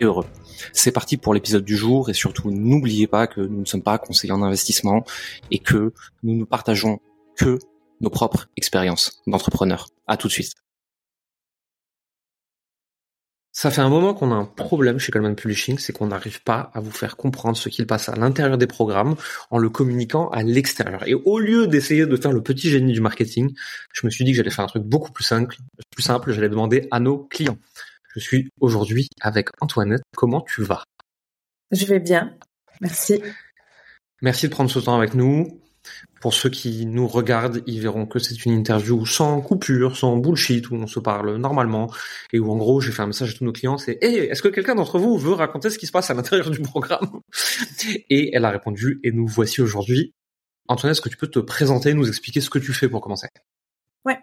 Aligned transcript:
heureux. 0.00 0.26
C'est 0.72 0.92
parti 0.92 1.16
pour 1.16 1.34
l'épisode 1.34 1.64
du 1.64 1.76
jour 1.76 2.10
et 2.10 2.14
surtout 2.14 2.50
n'oubliez 2.50 3.06
pas 3.06 3.26
que 3.26 3.40
nous 3.40 3.60
ne 3.60 3.64
sommes 3.64 3.82
pas 3.82 3.98
conseillers 3.98 4.32
en 4.32 4.42
investissement 4.42 5.04
et 5.50 5.58
que 5.58 5.92
nous 6.22 6.36
ne 6.36 6.44
partageons 6.44 7.00
que 7.36 7.58
nos 8.00 8.10
propres 8.10 8.48
expériences 8.56 9.22
d'entrepreneurs. 9.26 9.88
À 10.06 10.16
tout 10.16 10.28
de 10.28 10.32
suite. 10.32 10.52
Ça 13.56 13.70
fait 13.70 13.82
un 13.82 13.88
moment 13.88 14.14
qu'on 14.14 14.32
a 14.32 14.34
un 14.34 14.46
problème 14.46 14.98
chez 14.98 15.12
Coleman 15.12 15.36
Publishing, 15.36 15.78
c'est 15.78 15.92
qu'on 15.92 16.08
n'arrive 16.08 16.42
pas 16.42 16.72
à 16.74 16.80
vous 16.80 16.90
faire 16.90 17.16
comprendre 17.16 17.56
ce 17.56 17.68
qu'il 17.68 17.86
passe 17.86 18.08
à 18.08 18.16
l'intérieur 18.16 18.58
des 18.58 18.66
programmes 18.66 19.14
en 19.48 19.58
le 19.58 19.70
communiquant 19.70 20.28
à 20.30 20.42
l'extérieur. 20.42 21.06
Et 21.06 21.14
au 21.14 21.38
lieu 21.38 21.68
d'essayer 21.68 22.04
de 22.04 22.16
faire 22.16 22.32
le 22.32 22.42
petit 22.42 22.68
génie 22.68 22.92
du 22.92 23.00
marketing, 23.00 23.54
je 23.92 24.06
me 24.06 24.10
suis 24.10 24.24
dit 24.24 24.32
que 24.32 24.38
j'allais 24.38 24.50
faire 24.50 24.64
un 24.64 24.68
truc 24.68 24.82
beaucoup 24.82 25.12
plus 25.12 25.22
simple. 25.22 25.56
Plus 25.92 26.02
simple, 26.02 26.32
j'allais 26.32 26.48
demander 26.48 26.88
à 26.90 26.98
nos 26.98 27.18
clients. 27.18 27.56
Je 28.14 28.20
suis 28.20 28.48
aujourd'hui 28.60 29.08
avec 29.20 29.48
Antoinette. 29.60 30.02
Comment 30.16 30.40
tu 30.40 30.62
vas? 30.62 30.84
Je 31.72 31.84
vais 31.86 31.98
bien. 31.98 32.38
Merci. 32.80 33.20
Merci 34.22 34.46
de 34.46 34.52
prendre 34.52 34.70
ce 34.70 34.78
temps 34.78 34.96
avec 34.96 35.14
nous. 35.14 35.60
Pour 36.20 36.32
ceux 36.32 36.48
qui 36.48 36.86
nous 36.86 37.08
regardent, 37.08 37.62
ils 37.66 37.80
verront 37.80 38.06
que 38.06 38.20
c'est 38.20 38.46
une 38.46 38.52
interview 38.52 39.04
sans 39.04 39.40
coupure, 39.40 39.96
sans 39.96 40.16
bullshit, 40.16 40.70
où 40.70 40.76
on 40.76 40.86
se 40.86 41.00
parle 41.00 41.36
normalement 41.36 41.92
et 42.32 42.38
où 42.38 42.50
en 42.52 42.56
gros 42.56 42.80
j'ai 42.80 42.92
fait 42.92 43.02
un 43.02 43.08
message 43.08 43.34
à 43.34 43.36
tous 43.36 43.44
nos 43.44 43.52
clients, 43.52 43.78
c'est 43.78 43.98
hey, 44.00 44.16
est-ce 44.16 44.40
que 44.40 44.48
quelqu'un 44.48 44.76
d'entre 44.76 44.98
vous 44.98 45.18
veut 45.18 45.32
raconter 45.32 45.68
ce 45.68 45.76
qui 45.76 45.86
se 45.86 45.92
passe 45.92 46.08
à 46.08 46.14
l'intérieur 46.14 46.50
du 46.50 46.60
programme? 46.60 47.20
Et 48.08 48.30
elle 48.32 48.44
a 48.44 48.50
répondu 48.50 49.00
et 49.02 49.10
nous 49.10 49.26
voici 49.26 49.60
aujourd'hui. 49.60 50.14
Antoinette, 50.68 50.96
est-ce 50.96 51.02
que 51.02 51.10
tu 51.10 51.16
peux 51.16 51.26
te 51.26 51.40
présenter, 51.40 51.92
nous 51.92 52.08
expliquer 52.08 52.40
ce 52.40 52.48
que 52.48 52.60
tu 52.60 52.72
fais 52.72 52.88
pour 52.88 53.00
commencer? 53.00 53.26
Ouais. 54.06 54.18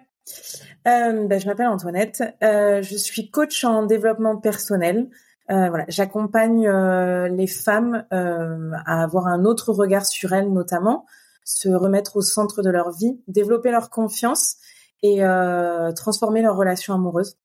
Euh, 0.88 1.28
ben, 1.28 1.40
je 1.40 1.46
m'appelle 1.46 1.68
Antoinette. 1.68 2.24
Euh, 2.44 2.82
je 2.82 2.96
suis 2.96 3.30
coach 3.30 3.64
en 3.64 3.86
développement 3.86 4.38
personnel. 4.38 5.10
Euh, 5.50 5.70
voilà, 5.70 5.86
j'accompagne 5.88 6.68
les 7.28 7.48
femmes 7.48 8.06
à 8.12 9.04
avoir 9.04 9.28
un 9.28 9.46
autre 9.46 9.72
regard 9.74 10.06
sur 10.06 10.34
elles, 10.34 10.52
notamment 10.52 11.06
se 11.44 11.70
remettre 11.70 12.18
au 12.18 12.22
centre 12.22 12.62
de 12.62 12.70
leur 12.70 12.92
vie, 12.92 13.20
développer 13.28 13.72
leur 13.72 13.90
confiance 13.90 14.58
et 15.04 15.22
transformer 15.96 16.42
leur 16.42 16.56
relation 16.56 16.94
amoureuse. 16.94 17.38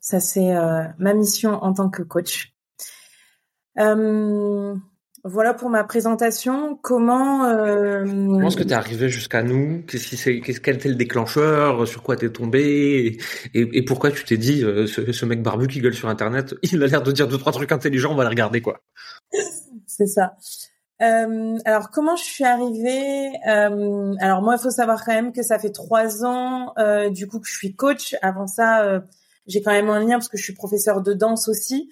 Ça, 0.00 0.20
c'est 0.20 0.54
ma 0.98 1.12
mission 1.12 1.52
en 1.62 1.74
tant 1.74 1.90
que 1.90 2.02
coach. 2.02 2.54
Voilà 5.24 5.52
pour 5.52 5.68
ma 5.68 5.84
présentation. 5.84 6.76
Comment 6.76 7.44
euh... 7.44 8.04
Comment 8.04 8.48
est-ce 8.48 8.56
que 8.56 8.62
tu 8.62 8.70
es 8.70 8.74
arrivé 8.74 9.08
jusqu'à 9.08 9.42
nous? 9.42 9.82
Qu'est-ce 9.86 10.06
qui 10.06 10.16
c'est 10.16 10.40
quel 10.40 10.76
était 10.76 10.88
le 10.88 10.94
déclencheur? 10.94 11.86
Sur 11.86 12.02
quoi 12.02 12.16
t'es 12.16 12.30
tombé? 12.30 13.18
Et, 13.54 13.78
et, 13.78 13.84
pourquoi 13.84 14.10
tu 14.10 14.24
t'es 14.24 14.38
dit 14.38 14.64
euh, 14.64 14.86
ce, 14.86 15.12
ce, 15.12 15.26
mec 15.26 15.42
barbu 15.42 15.66
qui 15.66 15.80
gueule 15.80 15.94
sur 15.94 16.08
internet, 16.08 16.54
il 16.62 16.82
a 16.82 16.86
l'air 16.86 17.02
de 17.02 17.12
dire 17.12 17.28
deux 17.28 17.38
trois 17.38 17.52
trucs 17.52 17.72
intelligents, 17.72 18.12
on 18.12 18.16
va 18.16 18.24
le 18.24 18.30
regarder 18.30 18.62
quoi. 18.62 18.80
c'est 19.86 20.06
ça. 20.06 20.36
Euh, 21.02 21.58
alors 21.64 21.90
comment 21.90 22.16
je 22.16 22.24
suis 22.24 22.44
arrivée? 22.44 23.30
Euh, 23.48 24.14
Alors 24.20 24.42
moi, 24.42 24.56
il 24.58 24.62
faut 24.62 24.70
savoir 24.70 25.04
quand 25.04 25.14
même 25.14 25.32
que 25.32 25.42
ça 25.42 25.58
fait 25.58 25.72
trois 25.72 26.24
ans 26.24 26.74
du 27.10 27.26
coup 27.26 27.40
que 27.40 27.48
je 27.48 27.54
suis 27.54 27.74
coach. 27.74 28.16
Avant 28.22 28.46
ça, 28.46 29.02
j'ai 29.46 29.60
quand 29.60 29.72
même 29.72 29.90
un 29.90 30.00
lien 30.00 30.12
parce 30.14 30.28
que 30.28 30.38
je 30.38 30.44
suis 30.44 30.54
professeur 30.54 31.02
de 31.02 31.12
danse 31.12 31.48
aussi. 31.48 31.90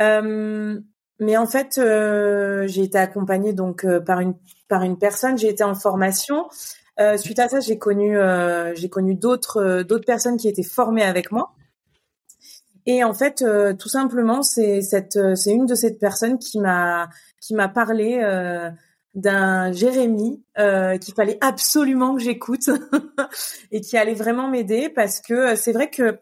Euh, 0.00 0.80
mais 1.22 1.36
en 1.36 1.46
fait, 1.46 1.78
euh, 1.78 2.66
j'ai 2.66 2.82
été 2.82 2.98
accompagnée 2.98 3.52
donc 3.52 3.84
euh, 3.84 4.00
par 4.00 4.20
une 4.20 4.34
par 4.68 4.82
une 4.82 4.98
personne. 4.98 5.38
J'ai 5.38 5.48
été 5.48 5.64
en 5.64 5.74
formation. 5.74 6.48
Euh, 7.00 7.16
suite 7.16 7.38
à 7.38 7.48
ça, 7.48 7.60
j'ai 7.60 7.78
connu 7.78 8.16
j'ai 8.74 8.88
connu 8.88 9.14
d'autres 9.14 9.82
d'autres 9.82 10.04
personnes 10.04 10.36
qui 10.36 10.48
étaient 10.48 10.62
formées 10.62 11.04
avec 11.04 11.32
moi. 11.32 11.54
Et 12.84 13.04
en 13.04 13.14
fait, 13.14 13.44
tout 13.78 13.88
simplement, 13.88 14.42
c'est 14.42 14.82
cette 14.82 15.18
c'est 15.36 15.52
une 15.52 15.66
de 15.66 15.74
ces 15.74 15.96
personnes 15.96 16.38
qui 16.38 16.58
m'a 16.58 17.08
qui 17.40 17.54
m'a 17.54 17.68
parlé 17.68 18.20
d'un 19.14 19.72
Jérémy 19.72 20.42
qu'il 20.56 21.14
fallait 21.14 21.38
absolument 21.40 22.16
que 22.16 22.22
j'écoute 22.22 22.68
et 23.70 23.80
qui 23.80 23.96
allait 23.96 24.14
vraiment 24.14 24.48
m'aider 24.48 24.88
parce 24.88 25.20
que 25.20 25.54
c'est 25.54 25.72
vrai 25.72 25.90
que 25.90 26.18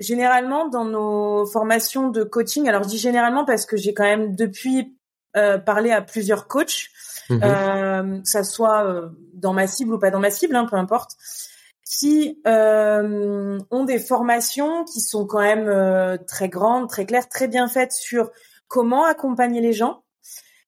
généralement 0.00 0.68
dans 0.68 0.84
nos 0.84 1.46
formations 1.46 2.08
de 2.08 2.24
coaching, 2.24 2.68
alors 2.68 2.82
je 2.82 2.88
dis 2.88 2.98
généralement 2.98 3.44
parce 3.44 3.66
que 3.66 3.76
j'ai 3.76 3.94
quand 3.94 4.04
même 4.04 4.34
depuis 4.34 4.96
euh, 5.36 5.58
parlé 5.58 5.92
à 5.92 6.02
plusieurs 6.02 6.48
coachs, 6.48 6.88
mhm. 7.28 7.40
euh, 7.44 8.20
que 8.20 8.28
ça 8.28 8.42
soit 8.42 8.84
euh, 8.84 9.08
dans 9.34 9.52
ma 9.52 9.66
cible 9.66 9.94
ou 9.94 9.98
pas 9.98 10.10
dans 10.10 10.18
ma 10.18 10.30
cible, 10.30 10.56
hein, 10.56 10.66
peu 10.68 10.76
importe, 10.76 11.12
qui 11.84 12.40
euh, 12.46 13.58
ont 13.70 13.84
des 13.84 13.98
formations 13.98 14.84
qui 14.84 15.00
sont 15.00 15.26
quand 15.26 15.40
même 15.40 15.68
euh, 15.68 16.16
très 16.26 16.48
grandes, 16.48 16.88
très 16.88 17.04
claires, 17.04 17.28
très 17.28 17.46
bien 17.46 17.68
faites 17.68 17.92
sur 17.92 18.30
comment 18.66 19.04
accompagner 19.04 19.60
les 19.60 19.72
gens. 19.72 20.02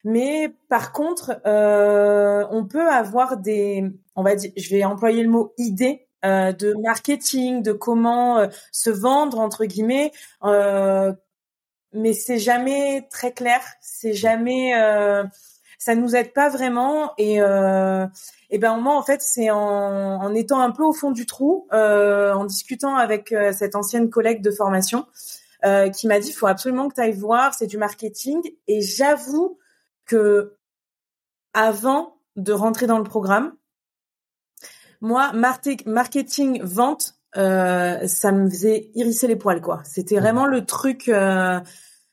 Mais 0.04 0.52
par 0.68 0.92
contre, 0.92 1.40
on 1.44 2.66
peut 2.66 2.88
avoir 2.88 3.36
des, 3.36 3.84
on 4.16 4.24
va 4.24 4.34
dire, 4.34 4.50
je 4.56 4.68
vais 4.70 4.82
employer 4.84 5.22
le 5.22 5.30
mot 5.30 5.54
idée 5.58 6.08
euh, 6.24 6.52
de 6.52 6.74
marketing, 6.74 7.62
de 7.62 7.72
comment 7.72 8.38
euh, 8.38 8.46
se 8.70 8.90
vendre 8.90 9.40
entre 9.40 9.64
guillemets. 9.64 10.12
Euh, 10.44 11.12
mais 11.92 12.12
c'est 12.12 12.38
jamais 12.38 13.08
très 13.10 13.32
clair, 13.32 13.60
c'est 13.80 14.14
jamais, 14.14 14.72
ça 15.78 15.94
nous 15.94 16.16
aide 16.16 16.32
pas 16.32 16.48
vraiment. 16.48 17.12
Et, 17.18 17.36
et 17.36 18.58
ben 18.58 18.76
moi 18.78 18.96
en 18.96 19.02
fait 19.02 19.20
c'est 19.20 19.50
en, 19.50 19.58
en, 19.58 20.34
étant 20.34 20.60
un 20.60 20.70
peu 20.70 20.84
au 20.84 20.94
fond 20.94 21.10
du 21.10 21.26
trou, 21.26 21.68
en 21.70 22.44
discutant 22.46 22.96
avec 22.96 23.34
cette 23.52 23.76
ancienne 23.76 24.08
collègue 24.08 24.40
de 24.40 24.50
formation. 24.50 25.04
qui 25.94 26.06
m'a 26.06 26.18
dit 26.18 26.32
faut 26.32 26.46
absolument 26.46 26.88
que 26.88 26.94
tu 26.94 27.02
ailles 27.02 27.12
voir, 27.12 27.52
c'est 27.52 27.66
du 27.66 27.76
marketing. 27.76 28.40
Et 28.68 28.80
j'avoue 28.80 29.58
que 30.06 30.56
avant 31.52 32.16
de 32.36 32.54
rentrer 32.54 32.86
dans 32.86 32.96
le 32.96 33.04
programme, 33.04 33.52
moi, 35.02 35.32
marketing, 35.34 36.62
vente, 36.62 37.14
euh, 37.36 38.06
ça 38.06 38.32
me 38.32 38.48
faisait 38.48 38.90
hérisser 38.94 39.26
les 39.26 39.36
poils, 39.36 39.60
quoi. 39.60 39.82
C'était 39.84 40.16
mhm. 40.16 40.22
vraiment 40.22 40.46
le 40.46 40.64
truc. 40.64 41.08
Euh, 41.08 41.60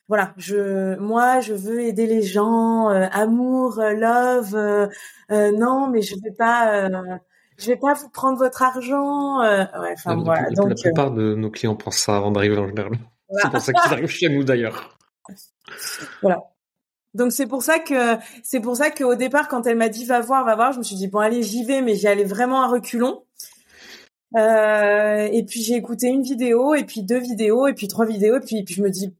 voilà, 0.07 0.33
je, 0.37 0.97
moi, 0.97 1.39
je 1.39 1.53
veux 1.53 1.81
aider 1.81 2.07
les 2.07 2.23
gens, 2.23 2.89
euh, 2.89 3.05
amour, 3.11 3.79
love. 3.79 4.55
non, 5.29 5.87
mais 5.87 6.01
je 6.01 6.15
vais 6.23 6.31
pas, 6.35 6.89
je 7.59 7.67
vais 7.67 7.77
pas 7.77 7.93
vous 7.93 8.09
prendre 8.09 8.39
votre 8.39 8.63
argent. 8.63 9.39
ouais, 9.39 9.93
enfin 9.93 10.15
voilà. 10.15 10.49
Donc, 10.49 10.69
la 10.69 10.75
plupart 10.75 11.11
de 11.11 11.35
nos 11.35 11.51
clients 11.51 11.75
pensent 11.75 11.99
ça 11.99 12.17
avant 12.17 12.31
d'arriver 12.31 12.57
en 12.57 12.67
général. 12.67 12.93
C'est 13.31 13.51
pour 13.51 13.61
ça 13.61 13.71
qu'ils 13.71 13.93
arrivent 13.93 14.07
chez 14.07 14.29
nous 14.29 14.43
d'ailleurs. 14.43 14.97
Voilà. 16.23 16.41
Donc 17.13 17.31
c'est 17.31 17.47
pour 17.47 17.63
ça 17.63 17.79
que 17.79 18.17
c'est 18.43 18.59
pour 18.59 18.75
ça 18.75 18.91
qu'au 18.91 19.15
départ 19.15 19.47
quand 19.47 19.65
elle 19.65 19.77
m'a 19.77 19.89
dit 19.89 20.05
va 20.05 20.21
voir 20.21 20.45
va 20.45 20.55
voir 20.55 20.73
je 20.73 20.77
me 20.77 20.83
suis 20.83 20.95
dit 20.95 21.07
bon 21.07 21.19
allez 21.19 21.41
j'y 21.41 21.63
vais 21.65 21.81
mais 21.81 21.95
j'y 21.95 22.07
allais 22.07 22.23
vraiment 22.23 22.61
à 22.61 22.67
reculons. 22.67 23.23
Euh, 24.37 25.27
et 25.31 25.43
puis 25.43 25.63
j'ai 25.63 25.75
écouté 25.75 26.07
une 26.07 26.21
vidéo 26.21 26.75
et 26.75 26.83
puis 26.83 27.01
deux 27.01 27.19
vidéos 27.19 27.67
et 27.67 27.73
puis 27.73 27.87
trois 27.87 28.05
vidéos 28.05 28.37
et 28.37 28.41
puis, 28.41 28.63
puis 28.63 28.75
je 28.75 28.83
me 28.83 28.89
dis 28.89 29.15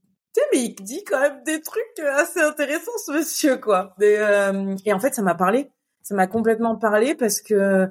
mais 0.53 0.59
il 0.65 0.75
dit 0.75 1.03
quand 1.03 1.19
même 1.19 1.43
des 1.45 1.61
trucs 1.61 1.99
assez 2.15 2.39
intéressants 2.39 2.91
ce 3.05 3.11
monsieur 3.11 3.57
quoi. 3.57 3.95
Et, 4.01 4.15
euh, 4.19 4.75
et 4.85 4.93
en 4.93 4.99
fait 4.99 5.13
ça 5.13 5.21
m'a 5.21 5.35
parlé. 5.35 5.71
Ça 6.03 6.15
m'a 6.15 6.27
complètement 6.27 6.75
parlé 6.75 7.15
parce 7.15 7.41
que 7.41 7.87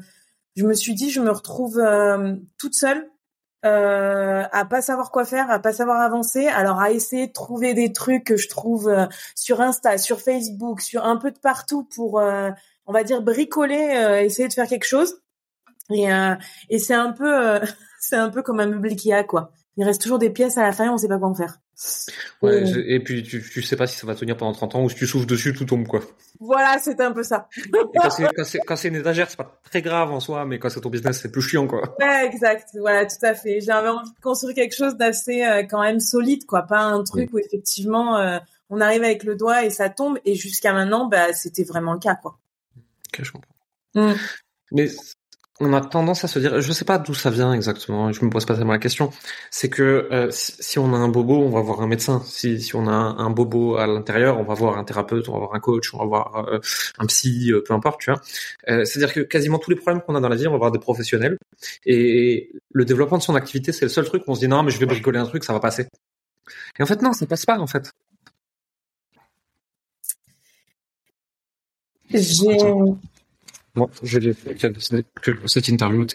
je 0.56 0.64
me 0.64 0.74
suis 0.74 0.94
dit 0.94 1.10
je 1.10 1.20
me 1.20 1.30
retrouve 1.30 1.78
euh, 1.78 2.34
toute 2.58 2.74
seule 2.74 3.10
euh, 3.64 4.44
à 4.52 4.64
pas 4.64 4.82
savoir 4.82 5.10
quoi 5.10 5.24
faire, 5.24 5.50
à 5.50 5.58
pas 5.58 5.72
savoir 5.72 6.00
avancer, 6.00 6.46
alors 6.46 6.80
à 6.80 6.92
essayer 6.92 7.26
de 7.26 7.32
trouver 7.32 7.74
des 7.74 7.92
trucs 7.92 8.24
que 8.24 8.36
je 8.36 8.48
trouve 8.48 8.88
euh, 8.88 9.06
sur 9.34 9.60
Insta, 9.60 9.98
sur 9.98 10.20
Facebook, 10.20 10.80
sur 10.80 11.04
un 11.04 11.16
peu 11.16 11.30
de 11.32 11.38
partout 11.38 11.84
pour, 11.84 12.20
euh, 12.20 12.50
on 12.86 12.92
va 12.92 13.02
dire 13.02 13.22
bricoler, 13.22 13.96
euh, 13.96 14.22
essayer 14.22 14.48
de 14.48 14.52
faire 14.52 14.68
quelque 14.68 14.86
chose. 14.86 15.20
Et, 15.90 16.06
et 16.68 16.78
c'est 16.78 16.94
un 16.94 17.12
peu, 17.12 17.60
c'est 18.00 18.16
un 18.16 18.28
peu 18.28 18.42
comme 18.42 18.60
un 18.60 18.66
meuble 18.66 18.88
Ikea 18.88 19.24
quoi. 19.26 19.52
Il 19.78 19.84
reste 19.84 20.02
toujours 20.02 20.18
des 20.18 20.30
pièces 20.30 20.58
à 20.58 20.62
la 20.62 20.72
fin, 20.72 20.86
et 20.86 20.88
on 20.88 20.98
sait 20.98 21.06
pas 21.06 21.18
quoi 21.18 21.28
en 21.28 21.34
faire. 21.34 21.60
Ouais, 22.42 22.64
et 22.88 22.98
puis 22.98 23.22
tu, 23.22 23.40
tu 23.40 23.62
sais 23.62 23.76
pas 23.76 23.86
si 23.86 23.96
ça 23.96 24.08
va 24.08 24.16
tenir 24.16 24.36
pendant 24.36 24.50
30 24.52 24.74
ans 24.74 24.82
ou 24.82 24.90
si 24.90 24.96
tu 24.96 25.06
souffles 25.06 25.26
dessus, 25.26 25.54
tout 25.54 25.64
tombe 25.64 25.86
quoi. 25.86 26.00
Voilà, 26.40 26.78
c'est 26.82 27.00
un 27.00 27.12
peu 27.12 27.22
ça. 27.22 27.48
quand 28.66 28.76
c'est 28.76 28.88
une 28.88 28.96
étagère, 28.96 29.30
c'est 29.30 29.36
pas 29.36 29.60
très 29.70 29.80
grave 29.80 30.10
en 30.10 30.18
soi, 30.18 30.44
mais 30.44 30.58
quand 30.58 30.68
c'est 30.68 30.80
ton 30.80 30.90
business, 30.90 31.20
c'est 31.22 31.30
plus 31.30 31.42
chiant 31.42 31.68
quoi. 31.68 31.94
Ouais, 32.00 32.26
exact. 32.26 32.70
Voilà, 32.74 33.06
tout 33.06 33.24
à 33.24 33.34
fait. 33.34 33.60
J'avais 33.60 33.88
envie 33.88 34.10
de 34.10 34.20
construire 34.20 34.56
quelque 34.56 34.74
chose 34.74 34.96
d'assez 34.96 35.44
euh, 35.44 35.62
quand 35.62 35.80
même 35.80 36.00
solide 36.00 36.44
quoi, 36.44 36.62
pas 36.62 36.80
un 36.80 37.04
truc 37.04 37.32
où 37.32 37.38
effectivement 37.38 38.16
euh, 38.16 38.38
on 38.70 38.80
arrive 38.80 39.04
avec 39.04 39.22
le 39.22 39.36
doigt 39.36 39.64
et 39.64 39.70
ça 39.70 39.90
tombe. 39.90 40.18
Et 40.24 40.34
jusqu'à 40.34 40.72
maintenant, 40.72 41.06
bah, 41.06 41.32
c'était 41.32 41.62
vraiment 41.62 41.92
le 41.92 42.00
cas, 42.00 42.16
quoi. 42.16 42.36
Ok, 43.14 43.24
je 43.24 43.30
comprends. 43.30 43.54
Mm. 43.94 44.14
Mais 44.72 44.88
on 45.60 45.72
a 45.72 45.80
tendance 45.80 46.24
à 46.24 46.28
se 46.28 46.38
dire, 46.38 46.60
je 46.60 46.72
sais 46.72 46.84
pas 46.84 46.98
d'où 46.98 47.14
ça 47.14 47.30
vient 47.30 47.52
exactement, 47.52 48.12
je 48.12 48.24
me 48.24 48.30
pose 48.30 48.44
pas 48.44 48.54
tellement 48.54 48.72
la 48.72 48.78
question. 48.78 49.10
C'est 49.50 49.68
que 49.68 50.08
euh, 50.12 50.28
si, 50.30 50.78
on 50.78 50.94
a 50.94 50.96
un 50.96 51.08
bobo, 51.08 51.36
on 51.38 51.50
va 51.50 51.60
voir 51.60 51.80
un 51.80 51.88
médecin. 51.88 52.22
Si, 52.26 52.60
si 52.60 52.76
on 52.76 52.86
a 52.86 52.92
un, 52.92 53.30
bobo 53.30 53.76
à 53.76 53.86
l'intérieur, 53.86 54.38
on 54.38 54.44
va 54.44 54.54
voir 54.54 54.78
un 54.78 54.84
thérapeute, 54.84 55.28
on 55.28 55.32
va 55.32 55.38
voir 55.38 55.54
un 55.54 55.60
coach, 55.60 55.92
on 55.94 55.98
va 55.98 56.04
voir 56.04 56.48
euh, 56.48 56.60
un 56.98 57.06
psy, 57.06 57.50
euh, 57.50 57.62
peu 57.66 57.74
importe, 57.74 58.00
tu 58.00 58.10
vois. 58.10 58.20
C'est-à-dire 58.66 59.12
que 59.12 59.20
quasiment 59.20 59.58
tous 59.58 59.70
les 59.70 59.76
problèmes 59.76 60.02
qu'on 60.02 60.14
a 60.14 60.20
dans 60.20 60.28
la 60.28 60.36
vie, 60.36 60.46
on 60.46 60.52
va 60.52 60.58
voir 60.58 60.72
des 60.72 60.78
professionnels. 60.78 61.38
Et 61.84 62.52
le 62.72 62.84
développement 62.84 63.18
de 63.18 63.22
son 63.22 63.34
activité, 63.34 63.72
c'est 63.72 63.84
le 63.84 63.90
seul 63.90 64.04
truc 64.04 64.22
où 64.26 64.30
on 64.30 64.34
se 64.34 64.40
dit 64.40 64.48
non, 64.48 64.62
mais 64.62 64.70
je 64.70 64.78
vais 64.78 64.86
bricoler 64.86 65.18
un 65.18 65.26
truc, 65.26 65.44
ça 65.44 65.52
va 65.52 65.60
passer. 65.60 65.88
Et 66.78 66.82
en 66.82 66.86
fait, 66.86 67.02
non, 67.02 67.12
ça 67.12 67.26
passe 67.26 67.46
pas 67.46 67.58
en 67.58 67.66
fait. 67.66 67.90
J'ai 72.10 72.56
Je 74.02 74.18
l'ai 74.18 74.34
fait 74.34 74.54
que 74.54 75.46
cette 75.46 75.68
interview. 75.68 76.06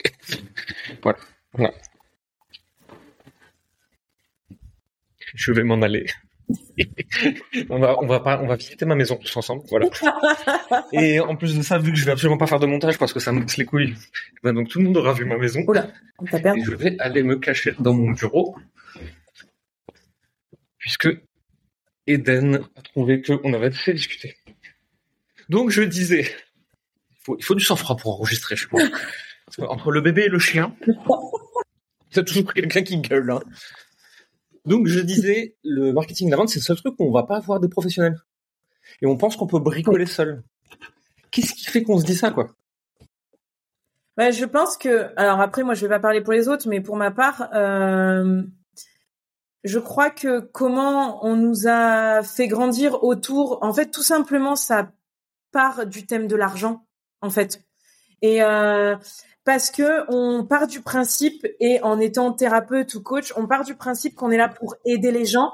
voilà. 1.02 1.18
voilà. 1.54 1.74
Je 5.36 5.52
vais 5.52 5.64
m'en 5.64 5.82
aller. 5.82 6.06
on 7.70 7.80
va, 7.80 7.98
on 8.02 8.06
va 8.06 8.20
pas, 8.20 8.42
on 8.42 8.48
va 8.48 8.56
visiter 8.56 8.86
ma 8.86 8.96
maison 8.96 9.16
tous 9.16 9.36
ensemble, 9.38 9.64
voilà. 9.70 9.88
Et 10.94 11.20
en 11.20 11.36
plus 11.36 11.56
de 11.56 11.62
ça, 11.62 11.78
vu 11.78 11.92
que 11.92 11.98
je 11.98 12.06
vais 12.06 12.12
absolument 12.12 12.38
pas 12.38 12.48
faire 12.48 12.60
de 12.60 12.66
montage 12.66 12.98
parce 12.98 13.14
que 13.14 13.20
ça 13.20 13.32
me 13.32 13.42
casse 13.42 13.58
les 13.58 13.66
couilles, 13.66 13.96
ben 14.44 14.54
donc 14.54 14.70
tout 14.70 14.80
le 14.80 14.86
monde 14.86 14.98
aura 14.98 15.14
vu 15.14 15.26
ma 15.26 15.38
maison. 15.38 15.64
Oula, 15.68 15.92
on 16.20 16.26
t'a 16.26 16.40
perdu. 16.40 16.62
Et 16.62 16.64
je 16.64 16.76
vais 16.76 16.96
aller 17.00 17.24
me 17.24 17.38
cacher 17.38 17.74
dans 17.80 17.94
mon 17.94 18.12
bureau, 18.12 18.56
puisque 20.78 21.10
Eden 22.08 22.62
a 22.76 22.82
trouvé 22.82 23.22
qu'on 23.22 23.54
avait 23.54 23.72
fait 23.72 23.94
discuter. 23.94 24.36
Donc 25.50 25.70
je 25.70 25.84
disais, 25.84 26.30
il 27.38 27.44
faut 27.44 27.56
du 27.56 27.64
sang-froid 27.64 27.96
pour 27.96 28.14
enregistrer, 28.14 28.56
je 28.56 28.68
pense. 28.68 28.82
Entre 29.60 29.92
le 29.92 30.02
bébé 30.02 30.24
et 30.24 30.30
le 30.30 30.40
chien, 30.40 30.76
il 30.88 32.18
y 32.18 32.20
a 32.20 32.24
toujours 32.24 32.54
quelqu'un 32.54 32.82
qui 32.82 32.98
gueule. 32.98 33.32
Hein. 33.32 33.42
Donc 34.66 34.88
je 34.88 35.00
disais, 35.00 35.56
le 35.64 35.92
marketing 35.92 36.28
de 36.28 36.32
la 36.32 36.38
vente, 36.38 36.50
c'est 36.50 36.60
le 36.60 36.64
seul 36.64 36.78
truc 36.78 36.96
où 37.00 37.08
on 37.08 37.12
va 37.12 37.24
pas 37.24 37.38
avoir 37.38 37.60
des 37.60 37.68
professionnels. 37.68 38.20
Et 39.02 39.06
on 39.06 39.18
pense 39.18 39.36
qu'on 39.36 39.48
peut 39.48 39.60
bricoler 39.60 40.06
seul. 40.06 40.44
Qu'est-ce 41.32 41.54
qui 41.54 41.66
fait 41.66 41.84
qu'on 41.84 42.00
se 42.00 42.06
dit 42.06 42.16
ça, 42.16 42.32
quoi? 42.32 42.50
Bah, 44.16 44.32
Je 44.32 44.46
pense 44.46 44.78
que... 44.78 45.10
Alors 45.18 45.42
après, 45.42 45.64
moi, 45.64 45.74
je 45.74 45.82
vais 45.82 45.90
pas 45.90 46.00
parler 46.00 46.22
pour 46.22 46.34
les 46.34 46.48
autres, 46.48 46.70
mais 46.70 46.80
pour 46.80 46.96
ma 46.96 47.12
part, 47.12 47.50
euh, 47.54 48.44
je 49.64 49.80
crois 49.80 50.10
que 50.10 50.40
comment 50.40 51.26
on 51.26 51.36
nous 51.36 51.68
a 51.68 52.24
fait 52.24 52.48
grandir 52.48 53.04
autour... 53.04 53.60
En 53.62 53.74
fait, 53.74 53.92
tout 53.92 54.04
simplement, 54.04 54.56
ça 54.56 54.92
part 55.52 55.86
du 55.86 56.06
thème 56.06 56.28
de 56.28 56.36
l'argent 56.36 56.86
en 57.24 57.30
fait. 57.30 57.62
Et 58.22 58.44
euh, 58.44 58.96
parce 59.46 59.72
que 59.72 60.04
on 60.14 60.46
part 60.46 60.68
du 60.68 60.82
principe 60.82 61.48
et 61.60 61.82
en 61.82 62.00
étant 62.00 62.32
thérapeute 62.32 62.94
ou 62.94 63.02
coach, 63.02 63.34
on 63.36 63.48
part 63.48 63.64
du 63.64 63.76
principe 63.76 64.16
qu'on 64.16 64.30
est 64.30 64.38
là 64.38 64.50
pour 64.50 64.76
aider 64.86 65.12
les 65.12 65.26
gens. 65.26 65.52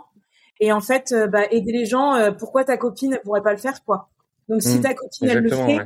Et 0.59 0.73
en 0.73 0.81
fait, 0.81 1.13
euh, 1.13 1.27
bah, 1.27 1.45
aider 1.51 1.71
les 1.71 1.85
gens, 1.85 2.15
euh, 2.15 2.31
pourquoi 2.31 2.65
ta 2.65 2.75
copine 2.75 3.11
ne 3.11 3.17
pourrait 3.17 3.41
pas 3.41 3.53
le 3.53 3.57
faire 3.57 3.83
quoi 3.85 4.09
Donc 4.49 4.61
si 4.61 4.79
mmh. 4.79 4.81
ta 4.81 4.93
copine 4.93 5.29
elle 5.29 5.39
le 5.39 5.49
fait, 5.49 5.79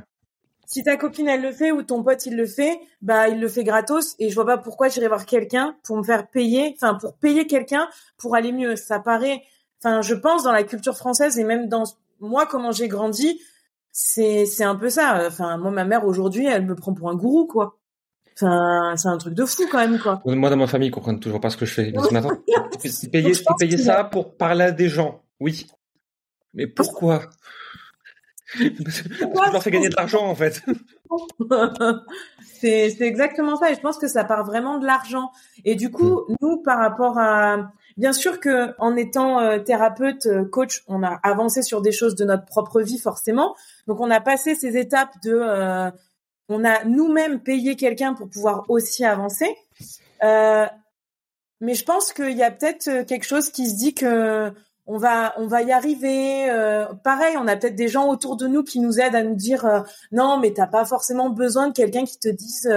si 0.66 0.84
ta 0.84 0.98
copine 0.98 1.28
elle 1.28 1.42
le 1.42 1.52
fait 1.52 1.72
ou 1.72 1.84
ton 1.84 2.02
pote 2.02 2.26
il 2.26 2.36
le 2.36 2.48
fait, 2.48 2.80
bah 3.02 3.28
il 3.30 3.40
le 3.40 3.48
fait 3.48 3.64
gratos 3.64 4.16
et 4.18 4.30
je 4.30 4.36
vois 4.36 4.46
pas 4.46 4.58
pourquoi 4.58 4.88
j'irais 4.88 5.08
voir 5.08 5.26
quelqu'un 5.26 5.76
pour 5.84 5.98
me 5.98 6.04
faire 6.04 6.28
payer, 6.28 6.76
enfin 6.76 6.96
pour 6.96 7.14
payer 7.16 7.46
quelqu'un 7.46 7.88
pour 8.18 8.36
aller 8.36 8.52
mieux. 8.52 8.76
Ça 8.76 9.00
paraît, 9.00 9.44
enfin 9.80 10.02
je 10.02 10.16
pense 10.16 10.44
dans 10.44 10.52
la 10.52 10.64
culture 10.64 10.98
française 10.98 11.38
et 11.38 11.44
même 11.44 11.68
dans 11.68 11.84
moi 12.20 12.48
comment 12.48 12.72
j'ai 12.72 12.88
grandi, 12.88 13.40
c'est 13.94 14.46
c'est 14.48 14.64
un 14.64 14.76
peu 14.76 14.90
ça. 14.90 15.24
Enfin, 15.28 15.56
moi, 15.58 15.72
ma 15.72 15.86
mère 15.86 16.06
aujourd'hui, 16.06 16.48
elle 16.48 16.66
me 16.66 16.76
prend 16.76 16.94
pour 16.94 17.10
un 17.10 17.16
gourou, 17.16 17.46
quoi. 17.46 17.78
Enfin, 18.36 18.96
c'est 18.98 19.08
un 19.08 19.18
truc 19.20 19.36
de 19.36 19.46
fou 19.46 19.64
quand 19.72 19.78
même, 19.78 20.00
quoi. 20.00 20.22
Moi, 20.26 20.50
dans 20.50 20.58
ma 20.58 20.66
famille, 20.66 20.88
ils 20.90 20.92
comprennent 20.92 21.20
toujours 21.20 21.40
pas 21.40 21.52
ce 21.52 21.58
que 21.58 21.68
je 21.68 21.74
fais. 21.74 21.94
Ils 21.94 23.10
payer, 23.12 23.34
payer 23.60 23.78
ça 23.78 24.04
pour 24.04 24.36
parler 24.36 24.66
à 24.66 24.72
des 24.72 24.90
gens. 24.90 25.22
Oui. 25.40 25.68
Mais 26.56 26.66
pourquoi? 26.66 27.30
Parce 28.58 29.02
que 29.02 29.10
je 29.14 29.52
leur 29.52 29.64
fais 29.64 29.72
gagner 29.72 29.90
de 29.90 29.96
l'argent, 29.96 30.26
en 30.26 30.36
fait. 30.36 30.64
c'est 32.42 32.90
c'est 32.90 33.06
exactement 33.06 33.56
ça. 33.58 33.72
Et 33.72 33.76
je 33.76 33.80
pense 33.80 34.00
que 34.00 34.08
ça 34.08 34.24
part 34.24 34.44
vraiment 34.44 34.80
de 34.80 34.88
l'argent. 34.88 35.32
Et 35.66 35.76
du 35.76 35.92
coup, 35.92 36.22
hmm. 36.28 36.36
nous, 36.42 36.64
par 36.64 36.80
rapport 36.80 37.20
à 37.20 37.72
Bien 37.96 38.14
sûr 38.14 38.40
que 38.40 38.74
en 38.80 38.96
étant 38.96 39.40
euh, 39.40 39.60
thérapeute, 39.60 40.26
euh, 40.26 40.46
coach, 40.46 40.84
on 40.88 41.04
a 41.04 41.20
avancé 41.22 41.62
sur 41.62 41.82
des 41.82 41.92
choses 41.92 42.16
de 42.16 42.26
notre 42.26 42.46
propre 42.46 42.82
vie 42.82 42.98
forcément. 42.98 43.56
Donc 43.88 44.00
on 44.00 44.10
a 44.10 44.20
passé 44.20 44.56
ces 44.56 44.78
étapes 44.78 45.14
de, 45.24 45.34
euh, 45.34 45.92
on 46.50 46.66
a 46.66 46.84
nous-mêmes 46.86 47.42
payé 47.42 47.76
quelqu'un 47.76 48.14
pour 48.14 48.30
pouvoir 48.30 48.66
aussi 48.70 49.06
avancer. 49.06 49.56
mais 50.22 51.76
je 51.76 51.86
pense 51.86 52.14
qu'il 52.14 52.36
y 52.36 52.44
a 52.44 52.52
peut-être 52.52 53.06
quelque 53.06 53.26
chose 53.26 53.50
qui 53.50 53.70
se 53.70 53.76
dit 53.76 53.94
que 53.94 54.52
on 54.86 54.98
va 54.98 55.34
on 55.38 55.48
va 55.48 55.62
y 55.62 55.72
arriver. 55.72 56.50
Pareil, 57.06 57.38
on 57.38 57.48
a 57.48 57.56
peut-être 57.56 57.76
des 57.76 57.88
gens 57.88 58.10
autour 58.10 58.36
de 58.36 58.48
nous 58.48 58.64
qui 58.64 58.80
nous 58.82 59.00
aident 59.00 59.16
à 59.16 59.24
nous 59.24 59.36
dire 59.36 59.86
non, 60.12 60.40
mais 60.40 60.52
t'as 60.52 60.68
pas 60.68 60.84
forcément 60.84 61.30
besoin 61.30 61.68
de 61.70 61.74
quelqu'un 61.74 62.04
qui 62.04 62.20
te 62.20 62.28
dise 62.28 62.70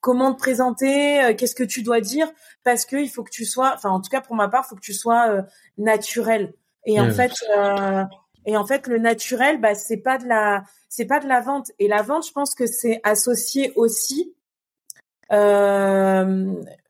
comment 0.00 0.34
te 0.34 0.38
présenter, 0.38 1.34
qu'est-ce 1.38 1.54
que 1.54 1.64
tu 1.64 1.82
dois 1.82 2.02
dire, 2.02 2.30
parce 2.64 2.84
que 2.84 2.96
il 2.96 3.08
faut 3.08 3.22
que 3.22 3.30
tu 3.30 3.44
sois, 3.44 3.72
enfin 3.74 3.90
en 3.90 4.00
tout 4.00 4.10
cas 4.10 4.20
pour 4.20 4.36
ma 4.36 4.48
part, 4.48 4.64
il 4.66 4.68
faut 4.70 4.76
que 4.76 4.80
tu 4.80 4.94
sois 4.94 5.44
naturel. 5.78 6.54
Et 6.86 7.00
en 7.00 7.10
fait, 7.10 7.32
et 8.46 8.56
en 8.56 8.66
fait 8.66 8.86
le 8.86 8.98
naturel, 8.98 9.60
bah 9.60 9.74
c'est 9.74 9.98
pas 9.98 10.18
de 10.18 10.26
la 10.26 10.64
c'est 10.88 11.06
pas 11.06 11.20
de 11.20 11.28
la 11.28 11.40
vente. 11.40 11.70
Et 11.78 11.88
la 11.88 12.02
vente, 12.02 12.26
je 12.26 12.32
pense 12.32 12.54
que 12.54 12.66
c'est 12.66 13.00
associé 13.04 13.72
aussi 13.76 14.34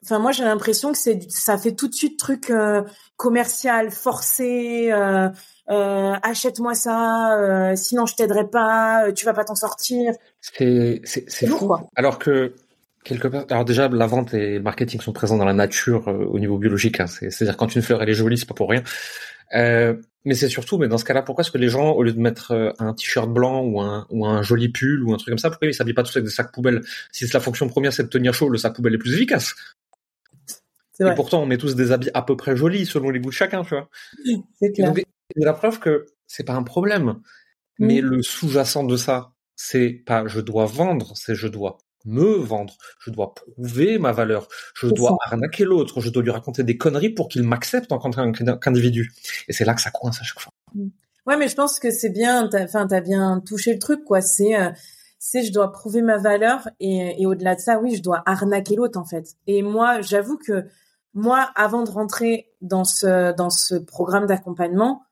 enfin 0.03 0.19
moi 0.19 0.33
j'ai 0.33 0.45
l'impression 0.45 0.93
que 0.93 0.99
c'est 0.99 1.31
ça 1.31 1.59
fait 1.59 1.73
tout 1.73 1.89
de 1.89 1.95
suite 1.95 2.19
truc 2.19 2.51
euh, 2.51 2.83
commercial 3.17 3.91
forcé 3.91 4.91
euh, 4.91 5.29
euh, 5.71 6.15
achète-moi 6.23 6.75
ça 6.75 7.39
euh, 7.39 7.77
sinon 7.77 8.07
je 8.07 8.15
t'aiderai 8.15 8.49
pas 8.49 9.13
tu 9.13 9.27
vas 9.27 9.35
pas 9.35 9.45
t'en 9.45 9.55
sortir 9.55 10.15
c'est 10.41 11.01
c'est 11.05 11.29
c'est 11.29 11.47
fou 11.47 11.67
quoi. 11.67 11.89
alors 11.97 12.19
que 12.19 12.55
alors 13.49 13.65
déjà 13.65 13.89
la 13.89 14.07
vente 14.07 14.35
et 14.35 14.55
le 14.55 14.63
marketing 14.63 15.01
sont 15.01 15.13
présents 15.13 15.39
dans 15.39 15.47
la 15.47 15.55
nature 15.55 16.07
au 16.09 16.39
niveau 16.39 16.59
biologique 16.59 17.01
hein, 17.01 17.07
c'est 17.07 17.43
à 17.43 17.45
dire 17.45 17.57
quand 17.57 17.75
une 17.75 17.81
fleur 17.81 18.03
elle 18.03 18.11
est 18.11 18.15
jolie 18.15 18.37
c'est 18.37 18.47
pas 18.47 18.55
pour 18.55 18.69
rien 18.69 18.83
mais 20.25 20.35
c'est 20.35 20.49
surtout, 20.49 20.77
mais 20.77 20.89
dans 20.89 20.99
ce 20.99 21.05
cas-là, 21.05 21.23
pourquoi 21.23 21.43
est-ce 21.43 21.51
que 21.51 21.59
les 21.59 21.69
gens, 21.69 21.93
au 21.93 22.03
lieu 22.03 22.13
de 22.13 22.21
mettre 22.21 22.75
un 22.79 22.93
t-shirt 22.93 23.31
blanc 23.31 23.65
ou 23.65 23.81
un, 23.81 24.07
ou 24.11 24.27
un 24.27 24.43
joli 24.43 24.69
pull 24.69 25.03
ou 25.03 25.15
un 25.15 25.17
truc 25.17 25.31
comme 25.31 25.39
ça, 25.39 25.49
pourquoi 25.49 25.69
ils 25.69 25.75
s'habillent 25.75 25.95
pas 25.95 26.03
tous 26.03 26.17
avec 26.17 26.25
des 26.25 26.31
sacs 26.31 26.53
poubelles? 26.53 26.83
Si 27.11 27.27
la 27.33 27.41
fonction 27.41 27.69
première 27.69 27.93
c'est 27.93 28.03
de 28.03 28.09
tenir 28.09 28.35
chaud, 28.35 28.51
le 28.51 28.59
sac 28.59 28.75
poubelle 28.75 28.95
est 28.95 28.99
plus 28.99 29.15
efficace. 29.15 29.55
Et 31.01 31.15
pourtant, 31.17 31.43
on 31.43 31.47
met 31.47 31.57
tous 31.57 31.75
des 31.75 31.93
habits 31.93 32.11
à 32.13 32.21
peu 32.21 32.37
près 32.37 32.55
jolis 32.55 32.85
selon 32.85 33.09
les 33.09 33.21
goûts 33.21 33.31
de 33.31 33.35
chacun, 33.35 33.63
tu 33.63 33.71
vois. 33.71 33.89
C'est 34.61 34.73
clair. 34.73 34.93
C'est 34.95 35.45
la 35.45 35.55
preuve 35.55 35.79
que 35.79 36.07
c'est 36.27 36.45
pas 36.45 36.53
un 36.53 36.63
problème. 36.63 37.21
Mais 37.79 38.03
mm. 38.03 38.05
le 38.05 38.23
sous-jacent 38.23 38.85
de 38.85 38.97
ça, 38.99 39.33
c'est 39.57 40.03
pas 40.05 40.27
je 40.27 40.41
dois 40.41 40.67
vendre, 40.67 41.13
c'est 41.17 41.35
je 41.35 41.49
dois 41.49 41.79
me 42.05 42.37
vendre, 42.37 42.77
je 43.01 43.11
dois 43.11 43.35
prouver 43.35 43.99
ma 43.99 44.13
valeur, 44.13 44.49
je 44.75 44.87
dois 44.87 45.17
arnaquer 45.27 45.65
l'autre, 45.65 46.01
je 46.01 46.11
dois 46.11 46.23
lui 46.23 46.31
raconter 46.31 46.63
des 46.63 46.77
conneries 46.77 47.11
pour 47.11 47.29
qu'il 47.29 47.43
m'accepte 47.43 47.93
en 47.93 47.99
tant 47.99 48.11
qu'individu. 48.33 49.13
Et 49.49 49.53
c'est 49.53 49.65
là 49.65 49.75
que 49.75 49.81
ça 49.81 49.91
coince 49.91 50.21
à 50.21 50.25
chaque 50.25 50.41
fois. 50.41 50.53
Mm. 50.75 50.89
Ouais, 51.27 51.37
mais 51.37 51.49
je 51.49 51.55
pense 51.55 51.79
que 51.79 51.91
c'est 51.91 52.11
bien, 52.11 52.49
enfin, 52.53 52.87
t'as 52.87 53.01
bien 53.01 53.43
touché 53.47 53.73
le 53.73 53.79
truc, 53.79 54.05
quoi. 54.05 54.21
C'est, 54.21 54.59
euh, 54.59 54.71
c'est, 55.19 55.45
je 55.45 55.53
dois 55.53 55.71
prouver 55.71 56.03
ma 56.03 56.17
valeur 56.17 56.69
et, 56.81 57.23
et 57.23 57.27
au-delà 57.27 57.55
de 57.55 57.61
ça, 57.61 57.79
oui, 57.79 57.95
je 57.95 58.03
dois 58.03 58.23
arnaquer 58.27 58.75
l'autre, 58.75 58.99
en 58.99 59.05
fait. 59.05 59.37
Et 59.47 59.63
moi, 59.63 60.01
j'avoue 60.01 60.39
que 60.39 60.65
moi, 61.15 61.51
avant 61.57 61.83
de 61.83 61.91
rentrer 61.91 62.51
dans 62.63 62.85
ce 62.85 63.35
dans 63.35 63.51
ce 63.51 63.75
programme 63.75 64.27
d'accompagnement, 64.27 65.03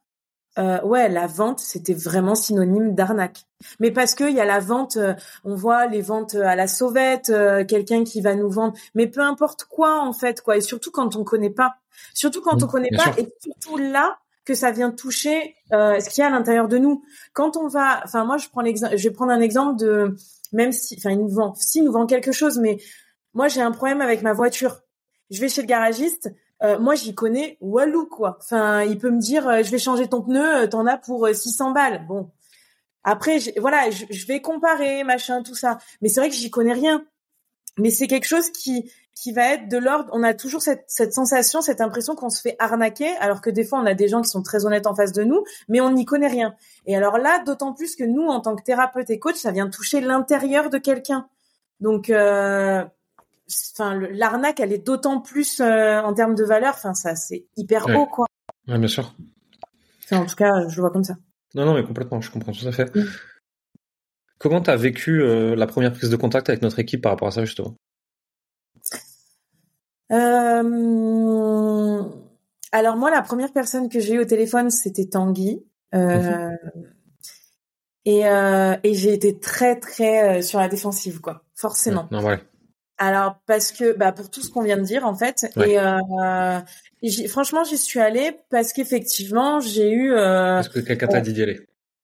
euh, 0.58 0.80
ouais, 0.82 1.08
la 1.08 1.26
vente, 1.26 1.60
c'était 1.60 1.94
vraiment 1.94 2.34
synonyme 2.34 2.94
d'arnaque. 2.94 3.46
Mais 3.80 3.90
parce 3.90 4.14
que 4.14 4.24
il 4.24 4.34
y 4.34 4.40
a 4.40 4.44
la 4.44 4.60
vente, 4.60 4.96
euh, 4.96 5.14
on 5.44 5.54
voit 5.54 5.86
les 5.86 6.00
ventes 6.00 6.34
à 6.34 6.56
la 6.56 6.66
sauvette, 6.66 7.30
euh, 7.30 7.64
quelqu'un 7.64 8.04
qui 8.04 8.20
va 8.20 8.34
nous 8.34 8.50
vendre, 8.50 8.74
mais 8.94 9.06
peu 9.06 9.20
importe 9.20 9.64
quoi 9.64 10.00
en 10.00 10.12
fait, 10.12 10.40
quoi. 10.40 10.56
Et 10.56 10.60
surtout 10.60 10.90
quand 10.90 11.16
on 11.16 11.24
connaît 11.24 11.50
pas, 11.50 11.76
surtout 12.14 12.42
quand 12.42 12.62
on 12.62 12.66
connaît 12.66 12.96
pas, 12.96 13.12
et 13.18 13.28
surtout 13.40 13.76
là 13.76 14.18
que 14.44 14.54
ça 14.54 14.70
vient 14.70 14.90
toucher 14.90 15.56
ce 15.70 16.08
qu'il 16.08 16.22
y 16.22 16.24
a 16.24 16.28
à 16.28 16.30
l'intérieur 16.30 16.68
de 16.68 16.78
nous. 16.78 17.02
Quand 17.34 17.56
on 17.56 17.68
va, 17.68 18.00
enfin 18.04 18.24
moi 18.24 18.38
je 18.38 18.48
prends 18.48 18.62
l'exemple, 18.62 18.96
je 18.96 19.08
vais 19.08 19.14
prendre 19.14 19.32
un 19.32 19.40
exemple 19.40 19.78
de 19.78 20.16
même 20.52 20.72
si, 20.72 20.96
enfin 20.96 21.10
il 21.10 21.18
nous 21.18 21.28
vend, 21.28 21.54
si 21.54 21.82
nous 21.82 21.92
vend 21.92 22.06
quelque 22.06 22.32
chose, 22.32 22.58
mais 22.58 22.78
moi 23.34 23.48
j'ai 23.48 23.60
un 23.60 23.72
problème 23.72 24.00
avec 24.00 24.22
ma 24.22 24.32
voiture 24.32 24.80
je 25.30 25.40
vais 25.40 25.48
chez 25.48 25.62
le 25.62 25.66
garagiste, 25.66 26.30
euh, 26.62 26.78
moi 26.78 26.94
j'y 26.94 27.14
connais 27.14 27.56
walou 27.60 28.06
quoi. 28.06 28.38
Enfin, 28.40 28.82
il 28.82 28.98
peut 28.98 29.10
me 29.10 29.20
dire 29.20 29.48
euh, 29.48 29.62
je 29.62 29.70
vais 29.70 29.78
changer 29.78 30.08
ton 30.08 30.22
pneu, 30.22 30.62
euh, 30.62 30.66
t'en 30.66 30.86
as 30.86 30.96
pour 30.96 31.28
600 31.28 31.70
balles. 31.70 32.06
Bon. 32.06 32.30
Après 33.04 33.38
voilà, 33.58 33.90
je, 33.90 34.26
vais 34.26 34.40
comparer 34.40 35.04
machin 35.04 35.42
tout 35.42 35.54
ça. 35.54 35.78
Mais 36.02 36.08
c'est 36.08 36.20
vrai 36.20 36.28
que 36.28 36.34
j'y 36.34 36.50
connais 36.50 36.72
rien. 36.72 37.04
Mais 37.78 37.90
c'est 37.90 38.08
quelque 38.08 38.26
chose 38.26 38.50
qui 38.50 38.90
qui 39.14 39.32
va 39.32 39.54
être 39.54 39.68
de 39.68 39.78
l'ordre. 39.78 40.10
On 40.12 40.22
a 40.22 40.34
toujours 40.34 40.62
cette, 40.62 40.84
cette 40.86 41.12
sensation, 41.12 41.60
cette 41.60 41.80
impression 41.80 42.14
qu'on 42.14 42.30
se 42.30 42.40
fait 42.40 42.54
arnaquer, 42.60 43.08
alors 43.18 43.40
que 43.40 43.50
des 43.50 43.64
fois 43.64 43.80
on 43.80 43.86
a 43.86 43.94
des 43.94 44.08
gens 44.08 44.22
qui 44.22 44.28
sont 44.28 44.42
très 44.42 44.64
honnêtes 44.64 44.86
en 44.86 44.94
face 44.94 45.12
de 45.12 45.24
nous, 45.24 45.44
mais 45.68 45.80
on 45.80 45.90
n'y 45.90 46.04
connaît 46.04 46.28
rien. 46.28 46.54
Et 46.86 46.96
alors 46.96 47.18
là, 47.18 47.42
d'autant 47.44 47.72
plus 47.72 47.96
que 47.96 48.04
nous, 48.04 48.26
en 48.26 48.40
tant 48.40 48.54
que 48.54 48.62
thérapeute 48.62 49.10
et 49.10 49.18
coach, 49.18 49.36
ça 49.36 49.50
vient 49.50 49.68
toucher 49.68 50.00
l'intérieur 50.00 50.70
de 50.70 50.78
quelqu'un. 50.78 51.28
Donc, 51.80 52.10
euh, 52.10 52.84
enfin, 53.72 53.98
l'arnaque, 54.12 54.60
elle 54.60 54.72
est 54.72 54.84
d'autant 54.84 55.20
plus 55.20 55.60
euh, 55.60 56.00
en 56.00 56.14
termes 56.14 56.34
de 56.34 56.44
valeur. 56.44 56.74
Enfin, 56.74 56.94
ça, 56.94 57.14
c'est 57.16 57.46
hyper 57.56 57.86
haut, 57.96 58.06
quoi. 58.06 58.26
Ouais, 58.66 58.78
bien 58.78 58.88
sûr. 58.88 59.14
en 60.12 60.26
tout 60.26 60.36
cas, 60.36 60.68
je 60.68 60.76
le 60.76 60.80
vois 60.80 60.90
comme 60.90 61.04
ça. 61.04 61.16
Non, 61.54 61.64
non, 61.64 61.74
mais 61.74 61.84
complètement, 61.84 62.20
je 62.20 62.30
comprends 62.30 62.52
tout 62.52 62.66
à 62.66 62.72
fait. 62.72 62.94
Mm. 62.94 63.06
Comment 64.38 64.60
tu 64.60 64.70
as 64.70 64.76
vécu 64.76 65.22
euh, 65.22 65.56
la 65.56 65.66
première 65.66 65.92
prise 65.92 66.10
de 66.10 66.16
contact 66.16 66.48
avec 66.48 66.62
notre 66.62 66.78
équipe 66.78 67.02
par 67.02 67.12
rapport 67.12 67.28
à 67.28 67.32
ça, 67.32 67.44
justement? 67.44 67.74
Euh... 70.10 70.62
Alors 72.72 72.96
moi, 72.96 73.10
la 73.10 73.22
première 73.22 73.52
personne 73.52 73.88
que 73.88 74.00
j'ai 74.00 74.14
eu 74.14 74.20
au 74.20 74.24
téléphone, 74.24 74.70
c'était 74.70 75.06
Tanguy. 75.06 75.64
Euh... 75.94 76.50
Mhm. 76.50 76.58
Et, 78.04 78.22
et 78.22 78.94
j'ai 78.94 79.12
été 79.12 79.38
très 79.38 79.78
très 79.78 80.40
sur 80.40 80.58
la 80.58 80.68
défensive, 80.68 81.20
quoi. 81.20 81.44
Forcément. 81.54 82.08
non, 82.10 82.24
ouais. 82.24 82.40
Alors 82.98 83.36
parce 83.46 83.70
que 83.70 83.96
bah 83.96 84.10
pour 84.10 84.28
tout 84.28 84.42
ce 84.42 84.50
qu'on 84.50 84.62
vient 84.62 84.76
de 84.76 84.82
dire 84.82 85.06
en 85.06 85.14
fait 85.14 85.46
et 85.64 85.78
euh, 85.78 86.60
franchement 87.28 87.62
j'y 87.62 87.78
suis 87.78 88.00
allée 88.00 88.32
parce 88.50 88.72
qu'effectivement 88.72 89.60
j'ai 89.60 89.90
eu 89.90 90.12
euh, 90.12 90.56
parce 90.56 90.68
que 90.68 90.80
quelqu'un 90.80 91.06
t'a 91.06 91.20
dit 91.20 91.32
d'y 91.32 91.42
aller. 91.42 91.60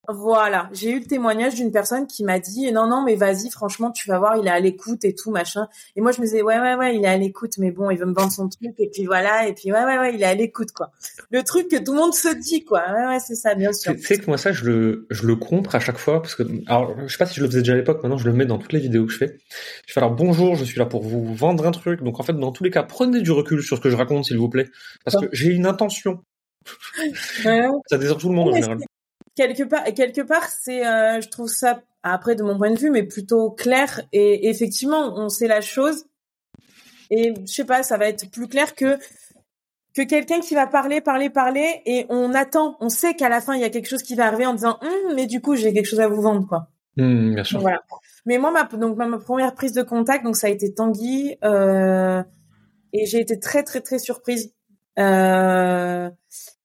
Voilà, 0.08 0.68
j'ai 0.72 0.90
eu 0.90 0.98
le 0.98 1.06
témoignage 1.06 1.54
d'une 1.54 1.72
personne 1.72 2.06
qui 2.06 2.24
m'a 2.24 2.38
dit 2.38 2.70
non 2.72 2.86
non 2.86 3.02
mais 3.02 3.14
vas-y 3.14 3.48
franchement 3.50 3.90
tu 3.90 4.08
vas 4.08 4.18
voir 4.18 4.36
il 4.36 4.46
est 4.46 4.50
à 4.50 4.60
l'écoute 4.60 5.04
et 5.04 5.14
tout 5.14 5.30
machin. 5.30 5.66
Et 5.96 6.02
moi 6.02 6.12
je 6.12 6.20
me 6.20 6.26
disais 6.26 6.42
ouais 6.42 6.60
ouais 6.60 6.74
ouais 6.74 6.96
il 6.96 7.04
est 7.04 7.08
à 7.08 7.16
l'écoute 7.16 7.52
mais 7.58 7.70
bon 7.70 7.90
il 7.90 7.98
veut 7.98 8.06
me 8.06 8.12
vendre 8.12 8.30
son 8.30 8.48
truc 8.48 8.74
et 8.78 8.90
puis 8.90 9.06
voilà 9.06 9.48
et 9.48 9.54
puis 9.54 9.72
ouais 9.72 9.84
ouais 9.84 9.98
ouais 9.98 10.14
il 10.14 10.22
est 10.22 10.26
à 10.26 10.34
l'écoute 10.34 10.72
quoi. 10.72 10.90
Le 11.30 11.42
truc 11.42 11.68
que 11.68 11.82
tout 11.82 11.92
le 11.92 11.98
monde 11.98 12.14
se 12.14 12.34
dit 12.34 12.64
quoi. 12.64 12.82
Ouais 12.92 13.06
ouais 13.06 13.18
c'est 13.18 13.34
ça 13.34 13.54
bien 13.54 13.72
sûr. 13.72 13.94
Tu 13.94 14.02
sais 14.02 14.18
que 14.18 14.26
moi 14.26 14.36
ça 14.36 14.52
je 14.52 14.64
le 14.64 15.06
je 15.10 15.26
le 15.26 15.36
contre 15.36 15.74
à 15.74 15.80
chaque 15.80 15.98
fois 15.98 16.20
parce 16.20 16.34
que 16.34 16.42
alors 16.66 16.94
je 17.06 17.10
sais 17.10 17.18
pas 17.18 17.26
si 17.26 17.36
je 17.36 17.40
le 17.40 17.48
faisais 17.48 17.60
déjà 17.60 17.72
à 17.72 17.76
l'époque 17.76 18.02
maintenant 18.02 18.18
je 18.18 18.26
le 18.26 18.34
mets 18.34 18.46
dans 18.46 18.58
toutes 18.58 18.72
les 18.72 18.80
vidéos 18.80 19.06
que 19.06 19.12
je 19.12 19.18
fais. 19.18 19.38
Je 19.86 19.92
fais 19.92 20.00
alors 20.00 20.12
bonjour 20.12 20.54
je 20.54 20.64
suis 20.64 20.78
là 20.78 20.86
pour 20.86 21.02
vous 21.02 21.34
vendre 21.34 21.66
un 21.66 21.70
truc. 21.70 22.02
Donc 22.02 22.20
en 22.20 22.22
fait 22.22 22.34
dans 22.34 22.52
tous 22.52 22.64
les 22.64 22.70
cas 22.70 22.82
prenez 22.82 23.22
du 23.22 23.30
recul 23.30 23.62
sur 23.62 23.76
ce 23.78 23.82
que 23.82 23.88
je 23.88 23.96
raconte 23.96 24.26
s'il 24.26 24.38
vous 24.38 24.50
plaît 24.50 24.68
parce 25.04 25.16
que 25.16 25.28
j'ai 25.32 25.48
une 25.48 25.66
intention. 25.66 26.20
Ça 27.86 27.98
désire 27.98 28.18
tout 28.18 28.28
le 28.28 28.34
monde 28.34 28.50
en 28.50 28.54
général 28.54 28.78
quelque 29.34 29.62
part, 29.62 29.84
quelque 29.84 30.20
part, 30.20 30.48
c'est, 30.48 30.86
euh, 30.86 31.20
je 31.20 31.28
trouve 31.28 31.48
ça 31.48 31.80
après 32.02 32.34
de 32.34 32.42
mon 32.42 32.56
point 32.56 32.70
de 32.70 32.78
vue, 32.78 32.90
mais 32.90 33.02
plutôt 33.02 33.50
clair 33.50 34.02
et 34.12 34.48
effectivement, 34.48 35.14
on 35.16 35.28
sait 35.28 35.48
la 35.48 35.60
chose. 35.60 36.06
Et 37.10 37.34
je 37.46 37.52
sais 37.52 37.64
pas, 37.64 37.82
ça 37.82 37.96
va 37.96 38.08
être 38.08 38.30
plus 38.30 38.48
clair 38.48 38.74
que 38.74 38.98
que 39.94 40.02
quelqu'un 40.02 40.40
qui 40.40 40.54
va 40.54 40.66
parler, 40.66 41.00
parler, 41.00 41.30
parler, 41.30 41.82
et 41.86 42.04
on 42.08 42.34
attend, 42.34 42.76
on 42.80 42.88
sait 42.88 43.14
qu'à 43.14 43.28
la 43.28 43.40
fin 43.40 43.54
il 43.54 43.60
y 43.60 43.64
a 43.64 43.70
quelque 43.70 43.88
chose 43.88 44.02
qui 44.02 44.16
va 44.16 44.26
arriver 44.26 44.44
en 44.44 44.54
disant, 44.54 44.78
hum, 44.82 45.14
mais 45.14 45.26
du 45.26 45.40
coup 45.40 45.54
j'ai 45.54 45.72
quelque 45.72 45.86
chose 45.86 46.00
à 46.00 46.08
vous 46.08 46.20
vendre, 46.20 46.46
quoi. 46.48 46.68
Mmh, 46.96 47.34
bien 47.34 47.44
sûr. 47.44 47.60
Voilà. 47.60 47.82
Mais 48.26 48.38
moi, 48.38 48.50
ma, 48.50 48.64
donc 48.64 48.96
ma, 48.96 49.18
première 49.18 49.54
prise 49.54 49.72
de 49.72 49.82
contact, 49.82 50.24
donc 50.24 50.36
ça 50.36 50.46
a 50.46 50.50
été 50.50 50.72
Tanguy, 50.74 51.36
euh, 51.44 52.22
et 52.92 53.06
j'ai 53.06 53.20
été 53.20 53.38
très 53.38 53.62
très 53.62 53.80
très 53.80 53.98
surprise. 53.98 54.52
Euh, 54.98 56.10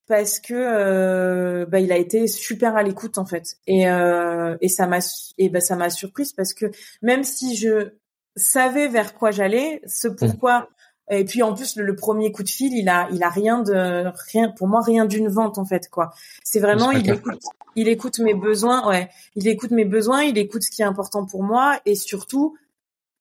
parce 0.10 0.40
que 0.40 0.56
euh, 0.56 1.68
bah, 1.68 1.80
il 1.80 1.92
a 1.92 1.98
été 1.98 2.28
super 2.28 2.76
à 2.76 2.82
l'écoute 2.82 3.20
en 3.20 3.26
fait. 3.26 3.58
Et 3.68 3.88
euh, 3.88 4.58
et 4.60 4.68
ça 4.68 4.88
m'a 4.88 5.00
et 5.38 5.50
bah, 5.50 5.62
ça 5.62 5.76
m'a 5.76 5.92
surprise 5.92 6.34
parce 6.34 6.56
que 6.56 6.66
même 7.04 7.24
si 7.24 7.56
je 7.56 7.92
savais 8.36 8.88
vers 8.88 9.14
quoi 9.14 9.30
j'allais 9.30 9.82
ce 9.86 10.08
mmh. 10.08 10.16
pourquoi 10.16 10.70
et 11.12 11.26
puis 11.26 11.44
en 11.44 11.54
plus 11.54 11.76
le, 11.76 11.96
premier 11.96 12.32
coup 12.32 12.44
de 12.44 12.50
fil 12.50 12.74
il 12.74 12.90
a 12.90 13.08
il 13.12 13.22
a 13.24 13.30
rien 13.30 13.62
de 13.62 14.12
rien 14.32 14.50
pour 14.50 14.68
moi 14.68 14.82
rien 14.82 15.06
d'une 15.06 15.28
vente 15.28 15.60
en 15.60 15.66
fait 15.66 15.90
quoi. 15.90 16.12
C'est 16.44 16.60
vraiment 16.60 16.92
il 16.92 17.08
écoute 17.08 17.44
il 17.76 17.88
écoute 17.88 18.18
mes 18.18 18.34
besoins 18.34 18.88
ouais. 18.88 19.10
Il 19.36 19.48
écoute 19.48 19.70
mes 19.70 19.86
besoins 19.86 20.24
il 20.24 20.40
écoute 20.40 20.64
ce 20.64 20.72
qui 20.72 20.82
est 20.82 20.86
important 20.86 21.26
pour 21.28 21.44
moi 21.44 21.80
et 21.86 21.94
surtout 21.94 22.58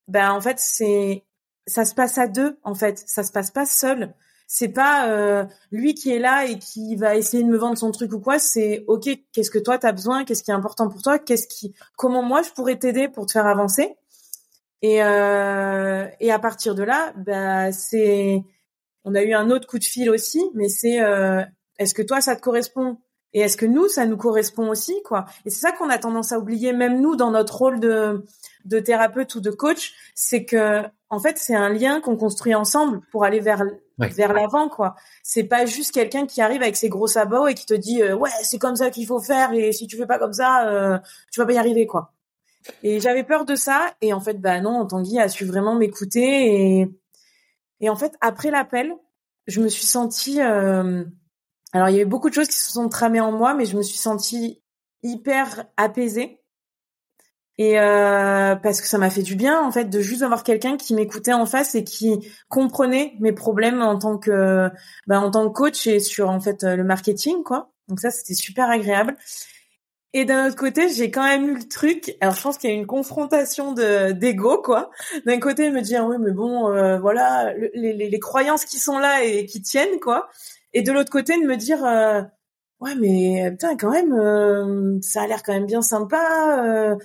ben 0.06 0.30
en 0.32 0.40
fait 0.40 0.58
c'est 0.58 1.22
ça 1.66 1.84
se 1.84 1.94
passe 1.94 2.16
à 2.16 2.28
deux 2.28 2.58
en 2.62 2.74
fait. 2.74 3.04
Ça 3.06 3.22
se 3.22 3.30
passe 3.30 3.50
pas 3.50 3.66
seul 3.66 4.14
c'est 4.50 4.70
pas 4.70 5.10
euh, 5.10 5.44
lui 5.70 5.94
qui 5.94 6.10
est 6.10 6.18
là 6.18 6.46
et 6.46 6.58
qui 6.58 6.96
va 6.96 7.16
essayer 7.16 7.44
de 7.44 7.48
me 7.48 7.58
vendre 7.58 7.76
son 7.76 7.92
truc 7.92 8.12
ou 8.14 8.18
quoi. 8.18 8.38
C'est 8.38 8.82
ok, 8.88 9.08
qu'est-ce 9.32 9.50
que 9.50 9.58
toi 9.58 9.78
t'as 9.78 9.92
besoin, 9.92 10.24
qu'est-ce 10.24 10.42
qui 10.42 10.50
est 10.50 10.54
important 10.54 10.88
pour 10.88 11.02
toi, 11.02 11.18
qu'est-ce 11.18 11.46
qui, 11.46 11.74
comment 11.96 12.22
moi 12.22 12.42
je 12.42 12.50
pourrais 12.50 12.78
t'aider 12.78 13.08
pour 13.08 13.26
te 13.26 13.32
faire 13.32 13.46
avancer. 13.46 13.94
Et 14.80 15.02
euh, 15.04 16.06
et 16.18 16.32
à 16.32 16.38
partir 16.38 16.74
de 16.74 16.82
là, 16.82 17.12
bah 17.16 17.72
c'est, 17.72 18.42
on 19.04 19.14
a 19.14 19.22
eu 19.22 19.34
un 19.34 19.50
autre 19.50 19.68
coup 19.68 19.78
de 19.78 19.84
fil 19.84 20.08
aussi, 20.08 20.42
mais 20.54 20.68
c'est 20.70 21.00
euh, 21.02 21.42
est-ce 21.78 21.94
que 21.94 22.02
toi 22.02 22.22
ça 22.22 22.34
te 22.34 22.40
correspond? 22.40 22.96
Et 23.34 23.40
est-ce 23.40 23.58
que 23.58 23.66
nous 23.66 23.88
ça 23.88 24.06
nous 24.06 24.16
correspond 24.16 24.70
aussi 24.70 25.02
quoi? 25.04 25.26
Et 25.44 25.50
c'est 25.50 25.60
ça 25.60 25.72
qu'on 25.72 25.90
a 25.90 25.98
tendance 25.98 26.32
à 26.32 26.38
oublier 26.38 26.72
même 26.72 27.02
nous 27.02 27.16
dans 27.16 27.30
notre 27.30 27.56
rôle 27.56 27.80
de 27.80 28.24
de 28.64 28.80
thérapeute 28.80 29.34
ou 29.34 29.40
de 29.40 29.50
coach, 29.50 29.94
c'est 30.14 30.46
que 30.46 30.84
en 31.10 31.18
fait 31.18 31.36
c'est 31.36 31.54
un 31.54 31.68
lien 31.68 32.00
qu'on 32.00 32.16
construit 32.16 32.54
ensemble 32.54 33.02
pour 33.12 33.24
aller 33.24 33.40
vers 33.40 33.62
vers 33.98 34.32
l'avant 34.32 34.68
quoi. 34.68 34.94
C'est 35.22 35.44
pas 35.44 35.66
juste 35.66 35.92
quelqu'un 35.92 36.26
qui 36.26 36.40
arrive 36.40 36.62
avec 36.62 36.76
ses 36.76 36.88
gros 36.88 37.06
sabots 37.06 37.48
et 37.48 37.54
qui 37.54 37.66
te 37.66 37.74
dit 37.74 38.02
euh, 38.02 38.14
ouais 38.14 38.30
c'est 38.42 38.58
comme 38.58 38.76
ça 38.76 38.90
qu'il 38.90 39.06
faut 39.06 39.20
faire 39.20 39.52
et 39.52 39.72
si 39.72 39.86
tu 39.86 39.96
fais 39.96 40.06
pas 40.06 40.18
comme 40.18 40.32
ça 40.32 40.68
euh, 40.68 40.98
tu 41.32 41.40
vas 41.40 41.46
pas 41.46 41.52
y 41.52 41.58
arriver 41.58 41.86
quoi. 41.86 42.12
Et 42.82 43.00
j'avais 43.00 43.24
peur 43.24 43.44
de 43.44 43.54
ça 43.56 43.94
et 44.00 44.12
en 44.12 44.20
fait 44.20 44.40
bah 44.40 44.60
non 44.60 44.86
Tanguy 44.86 45.18
a 45.18 45.28
su 45.28 45.44
vraiment 45.44 45.74
m'écouter 45.74 46.80
et 46.80 46.88
et 47.80 47.88
en 47.88 47.96
fait 47.96 48.14
après 48.20 48.50
l'appel 48.50 48.94
je 49.46 49.60
me 49.60 49.68
suis 49.68 49.86
sentie 49.86 50.40
euh, 50.40 51.04
alors 51.72 51.88
il 51.88 51.92
y 51.92 51.96
avait 51.96 52.04
beaucoup 52.04 52.28
de 52.28 52.34
choses 52.34 52.48
qui 52.48 52.58
se 52.58 52.72
sont 52.72 52.88
tramées 52.88 53.20
en 53.20 53.32
moi 53.32 53.54
mais 53.54 53.64
je 53.64 53.76
me 53.76 53.82
suis 53.82 53.98
sentie 53.98 54.62
hyper 55.02 55.64
apaisée 55.76 56.37
et 57.58 57.80
euh, 57.80 58.54
parce 58.54 58.80
que 58.80 58.86
ça 58.86 58.98
m'a 58.98 59.10
fait 59.10 59.22
du 59.22 59.34
bien 59.34 59.60
en 59.60 59.72
fait 59.72 59.86
de 59.86 60.00
juste 60.00 60.22
avoir 60.22 60.44
quelqu'un 60.44 60.76
qui 60.76 60.94
m'écoutait 60.94 61.32
en 61.32 61.44
face 61.44 61.74
et 61.74 61.82
qui 61.82 62.30
comprenait 62.48 63.14
mes 63.18 63.32
problèmes 63.32 63.82
en 63.82 63.98
tant 63.98 64.16
que 64.16 64.70
ben, 65.08 65.20
en 65.20 65.30
tant 65.32 65.48
que 65.48 65.52
coach 65.52 65.88
et 65.88 65.98
sur 65.98 66.30
en 66.30 66.40
fait 66.40 66.62
le 66.62 66.84
marketing 66.84 67.42
quoi. 67.42 67.72
Donc 67.88 67.98
ça 68.00 68.10
c'était 68.10 68.34
super 68.34 68.70
agréable. 68.70 69.16
Et 70.14 70.24
d'un 70.24 70.46
autre 70.46 70.56
côté 70.56 70.88
j'ai 70.88 71.10
quand 71.10 71.24
même 71.24 71.48
eu 71.48 71.56
le 71.56 71.68
truc 71.68 72.16
alors 72.20 72.34
je 72.34 72.42
pense 72.42 72.58
qu'il 72.58 72.70
y 72.70 72.72
a 72.72 72.76
une 72.76 72.86
confrontation 72.86 73.72
de 73.72 74.12
d'ego 74.12 74.62
quoi. 74.62 74.90
D'un 75.26 75.40
côté 75.40 75.70
me 75.70 75.80
dire 75.80 76.06
oui 76.06 76.16
mais 76.20 76.30
bon 76.30 76.70
euh, 76.70 77.00
voilà 77.00 77.52
les, 77.74 77.92
les, 77.92 78.08
les, 78.08 78.20
croyances 78.20 78.64
qui 78.64 78.78
sont 78.78 78.98
là 79.00 79.24
et 79.24 79.46
qui 79.46 79.62
tiennent 79.62 79.98
quoi. 80.00 80.28
Et 80.74 80.82
de 80.82 80.92
l'autre 80.92 81.10
côté 81.10 81.34
de 81.34 81.46
me 81.46 81.56
dire 81.56 81.84
euh, 81.84 82.22
ouais 82.80 82.94
mais 82.94 83.50
putain 83.50 83.76
quand 83.76 83.90
même 83.90 84.12
euh, 84.12 84.98
ça 85.02 85.22
a 85.22 85.26
l'air 85.26 85.42
quand 85.42 85.52
même 85.52 85.66
bien 85.66 85.82
sympa 85.82 86.96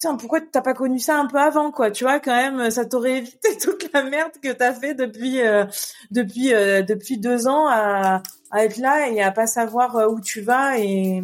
tiens, 0.00 0.16
pourquoi 0.16 0.40
t'as 0.40 0.62
pas 0.62 0.74
connu 0.74 0.98
ça 0.98 1.18
un 1.18 1.26
peu 1.26 1.38
avant, 1.38 1.70
quoi? 1.70 1.90
Tu 1.90 2.04
vois, 2.04 2.18
quand 2.18 2.34
même, 2.34 2.70
ça 2.70 2.84
t'aurait 2.86 3.18
évité 3.18 3.56
toute 3.62 3.92
la 3.92 4.02
merde 4.02 4.32
que 4.42 4.52
t'as 4.52 4.72
fait 4.72 4.94
depuis 4.94 5.40
euh, 5.42 5.64
depuis 6.10 6.52
euh, 6.54 6.82
depuis 6.82 7.18
deux 7.18 7.46
ans 7.46 7.68
à, 7.68 8.22
à, 8.50 8.64
être 8.64 8.78
là 8.78 9.08
et 9.08 9.22
à 9.22 9.30
pas 9.30 9.46
savoir 9.46 9.96
euh, 9.96 10.08
où 10.08 10.20
tu 10.20 10.40
vas. 10.40 10.78
Et 10.78 11.22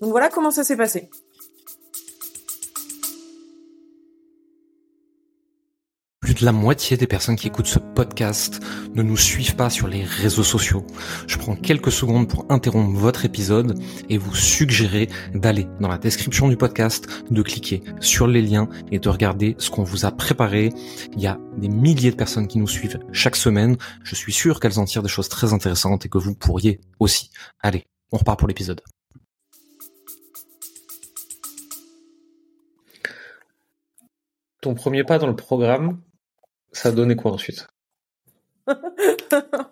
donc 0.00 0.10
voilà 0.10 0.30
comment 0.30 0.50
ça 0.50 0.64
s'est 0.64 0.76
passé. 0.76 1.10
La 6.42 6.52
moitié 6.52 6.96
des 6.96 7.06
personnes 7.06 7.36
qui 7.36 7.48
écoutent 7.48 7.66
ce 7.66 7.78
podcast 7.78 8.60
ne 8.94 9.02
nous 9.02 9.16
suivent 9.16 9.56
pas 9.56 9.70
sur 9.70 9.88
les 9.88 10.04
réseaux 10.04 10.44
sociaux. 10.44 10.86
Je 11.26 11.36
prends 11.38 11.56
quelques 11.56 11.92
secondes 11.92 12.28
pour 12.28 12.46
interrompre 12.48 12.98
votre 12.98 13.24
épisode 13.24 13.78
et 14.08 14.18
vous 14.18 14.34
suggérer 14.34 15.08
d'aller 15.34 15.66
dans 15.80 15.88
la 15.88 15.98
description 15.98 16.48
du 16.48 16.56
podcast, 16.56 17.06
de 17.30 17.42
cliquer 17.42 17.82
sur 18.00 18.26
les 18.26 18.42
liens 18.42 18.68
et 18.90 18.98
de 18.98 19.08
regarder 19.08 19.54
ce 19.58 19.70
qu'on 19.70 19.82
vous 19.82 20.04
a 20.04 20.12
préparé. 20.12 20.72
Il 21.14 21.20
y 21.20 21.26
a 21.26 21.38
des 21.58 21.68
milliers 21.68 22.10
de 22.10 22.16
personnes 22.16 22.46
qui 22.48 22.58
nous 22.58 22.68
suivent 22.68 22.98
chaque 23.12 23.36
semaine. 23.36 23.76
Je 24.02 24.14
suis 24.14 24.32
sûr 24.32 24.60
qu'elles 24.60 24.78
en 24.78 24.84
tirent 24.84 25.02
des 25.02 25.08
choses 25.08 25.28
très 25.28 25.52
intéressantes 25.52 26.06
et 26.06 26.08
que 26.08 26.18
vous 26.18 26.34
pourriez 26.34 26.80
aussi. 26.98 27.30
Allez, 27.60 27.84
on 28.12 28.18
repart 28.18 28.38
pour 28.38 28.48
l'épisode. 28.48 28.80
Ton 34.60 34.74
premier 34.74 35.04
pas 35.04 35.18
dans 35.18 35.26
le 35.26 35.36
programme, 35.36 36.00
ça 36.72 36.90
a 36.90 36.92
donné 36.92 37.16
quoi 37.16 37.32
ensuite? 37.32 37.66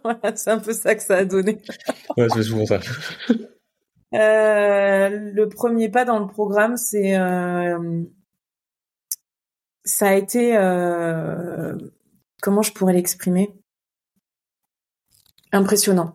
Voilà, 0.05 0.37
c'est 0.37 0.51
un 0.51 0.59
peu 0.59 0.73
ça 0.73 0.95
que 0.95 1.03
ça 1.03 1.17
a 1.17 1.25
donné. 1.25 1.61
ouais, 2.17 2.29
c'est 2.33 2.43
souvent 2.43 2.67
ça. 2.67 2.81
Euh, 4.15 5.11
le 5.11 5.49
premier 5.51 5.91
pas 5.91 6.07
dans 6.07 6.19
le 6.19 6.27
programme, 6.27 6.79
c'est 6.79 7.15
euh, 7.19 8.05
ça 9.85 10.09
a 10.09 10.15
été 10.15 10.57
euh, 10.57 11.77
comment 12.41 12.63
je 12.63 12.73
pourrais 12.73 12.95
l'exprimer? 12.95 13.53
Impressionnant. 15.53 16.15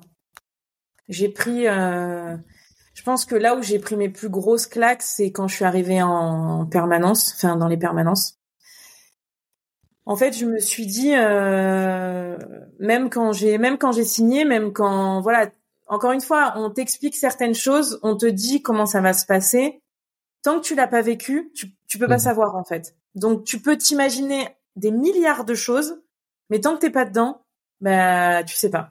J'ai 1.07 1.29
pris, 1.29 1.65
je 1.65 3.03
pense 3.05 3.25
que 3.25 3.35
là 3.35 3.55
où 3.55 3.61
j'ai 3.61 3.77
pris 3.77 3.95
mes 3.95 4.09
plus 4.09 4.29
grosses 4.29 4.65
claques, 4.65 5.03
c'est 5.03 5.31
quand 5.31 5.47
je 5.47 5.53
suis 5.53 5.65
arrivée 5.65 6.01
en 6.01 6.65
permanence, 6.65 7.33
enfin 7.35 7.57
dans 7.57 7.67
les 7.67 7.77
permanences 7.77 8.39
en 10.05 10.15
fait, 10.15 10.37
je 10.37 10.45
me 10.45 10.59
suis 10.59 10.85
dit, 10.85 11.13
euh, 11.15 12.37
même 12.79 13.09
quand 13.09 13.31
j'ai, 13.31 13.57
même 13.57 13.77
quand 13.77 13.91
j'ai 13.91 14.03
signé, 14.03 14.43
même 14.43 14.73
quand, 14.73 15.21
voilà, 15.21 15.49
encore 15.87 16.11
une 16.11 16.21
fois, 16.21 16.53
on 16.57 16.69
t'explique 16.69 17.15
certaines 17.15 17.55
choses, 17.55 17.99
on 18.03 18.17
te 18.17 18.25
dit 18.25 18.61
comment 18.61 18.85
ça 18.85 19.01
va 19.01 19.13
se 19.13 19.25
passer. 19.25 19.81
Tant 20.41 20.59
que 20.59 20.65
tu 20.65 20.75
l'as 20.75 20.87
pas 20.87 21.01
vécu, 21.01 21.51
tu, 21.55 21.67
tu 21.87 21.97
peux 21.97 22.07
pas 22.07 22.17
mmh. 22.17 22.19
savoir 22.19 22.55
en 22.55 22.63
fait. 22.65 22.95
Donc, 23.15 23.45
tu 23.45 23.59
peux 23.59 23.77
t'imaginer 23.77 24.49
des 24.75 24.91
milliards 24.91 25.45
de 25.45 25.53
choses, 25.53 26.01
mais 26.49 26.59
tant 26.59 26.75
que 26.75 26.81
t'es 26.81 26.89
pas 26.89 27.05
dedans, 27.05 27.41
bah, 27.79 28.43
tu 28.43 28.55
sais 28.55 28.69
pas. 28.69 28.89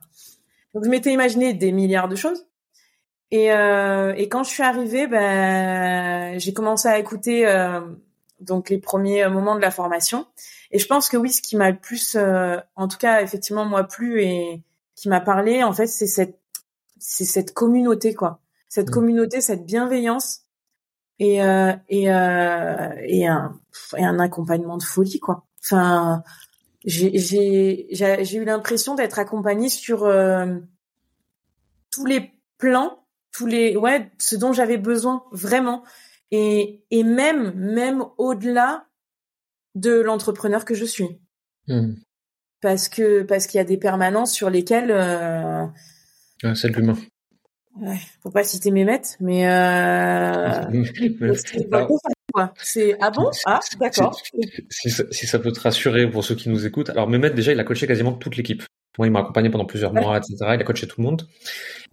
Donc, 0.75 0.85
je 0.85 0.88
m'étais 0.88 1.12
imaginé 1.12 1.52
des 1.52 1.73
milliards 1.73 2.09
de 2.09 2.16
choses. 2.16 2.47
Et, 3.31 3.52
euh, 3.52 4.14
et 4.16 4.28
quand 4.28 4.45
je 4.45 4.50
suis 4.50 4.62
arrivée, 4.62 5.07
bah, 5.07 6.38
j'ai 6.38 6.52
commencé 6.52 6.88
à 6.88 6.99
écouter 6.99 7.47
euh, 7.47 7.81
donc 8.43 8.71
les 8.71 8.79
premiers 8.79 9.27
moments 9.29 9.57
de 9.57 9.61
la 9.61 9.71
formation. 9.71 10.27
Et 10.71 10.79
je 10.79 10.87
pense 10.87 11.09
que 11.09 11.17
oui, 11.17 11.31
ce 11.31 11.43
qui 11.43 11.57
m'a 11.57 11.71
le 11.71 11.79
plus, 11.79 12.17
euh, 12.17 12.57
en 12.77 12.89
tout 12.89 12.99
cas, 12.99 13.23
effectivement, 13.23 13.65
moi 13.65 13.85
plu 13.85 14.23
et 14.23 14.63
qui 14.95 15.09
m'a 15.09 15.21
parlé, 15.21 15.63
en 15.63 15.73
fait, 15.73 15.87
c'est 15.87 16.07
cette, 16.07 16.39
c'est 16.99 17.25
cette 17.25 17.53
communauté, 17.53 18.15
quoi. 18.15 18.41
Cette 18.69 18.89
mmh. 18.89 18.93
communauté, 18.93 19.41
cette 19.41 19.67
bienveillance 19.67 20.43
et 21.19 21.43
euh, 21.43 21.73
et 21.89 22.11
euh, 22.11 22.95
et 23.03 23.27
un 23.27 23.61
et 23.97 24.05
un 24.05 24.19
accompagnement 24.19 24.79
de 24.79 24.83
folie, 24.83 25.21
quoi. 25.21 25.45
Enfin, 25.63 26.23
j'ai 26.85 27.19
j'ai 27.19 27.87
j'ai 27.91 28.37
eu 28.37 28.45
l'impression 28.45 28.95
d'être 28.95 29.19
accompagnée 29.19 29.69
sur 29.69 30.05
euh, 30.05 30.57
tous 31.91 32.07
les 32.07 32.33
plans, 32.59 33.05
tous 33.31 33.47
les 33.47 33.77
ouais, 33.77 34.11
ce 34.19 34.37
dont 34.37 34.53
j'avais 34.53 34.79
besoin 34.79 35.25
vraiment. 35.33 35.85
Et 36.33 36.83
et 36.91 37.05
même 37.05 37.53
même 37.55 38.03
au-delà 38.19 38.87
de 39.75 40.01
l'entrepreneur 40.01 40.65
que 40.65 40.75
je 40.75 40.85
suis. 40.85 41.21
Hmm. 41.69 41.95
Parce 42.61 42.89
que 42.89 43.23
parce 43.23 43.47
qu'il 43.47 43.59
y 43.59 43.61
a 43.61 43.65
des 43.65 43.77
permanences 43.77 44.33
sur 44.33 44.51
lesquelles 44.51 44.91
euh... 44.91 45.67
c'est 46.55 46.69
l'humain. 46.69 46.97
Ouais, 47.81 47.99
faut 48.23 48.31
pas 48.31 48.45
citer 48.45 48.71
mes 48.71 48.85
maîtres, 48.85 49.17
mais 49.21 49.47
euh... 49.47 50.83
c'est 52.62 52.97
ah 53.01 53.11
bon? 53.11 53.31
Ah 53.47 53.61
d'accord. 53.81 54.21
Si, 54.71 54.91
si, 55.11 55.27
ça 55.27 55.39
peut 55.39 55.53
te 55.53 55.61
rassurer 55.61 56.11
pour 56.11 56.25
ceux 56.25 56.35
qui 56.35 56.51
nous 56.51 56.67
écoutent, 56.67 56.91
alors 56.91 57.09
Mehmet 57.09 57.31
déjà 57.31 57.53
il 57.53 57.61
a 57.61 57.65
coaché 57.65 57.87
quasiment 57.87 58.12
toute 58.12 58.37
l'équipe. 58.37 58.62
Moi, 58.99 59.07
il 59.07 59.11
m'a 59.11 59.21
accompagné 59.21 59.49
pendant 59.49 59.65
plusieurs 59.65 59.95
mois, 59.95 60.19
etc. 60.19 60.37
Il 60.41 60.61
a 60.61 60.65
coaché 60.65 60.87
tout 60.87 61.01
le 61.01 61.07
monde. 61.07 61.27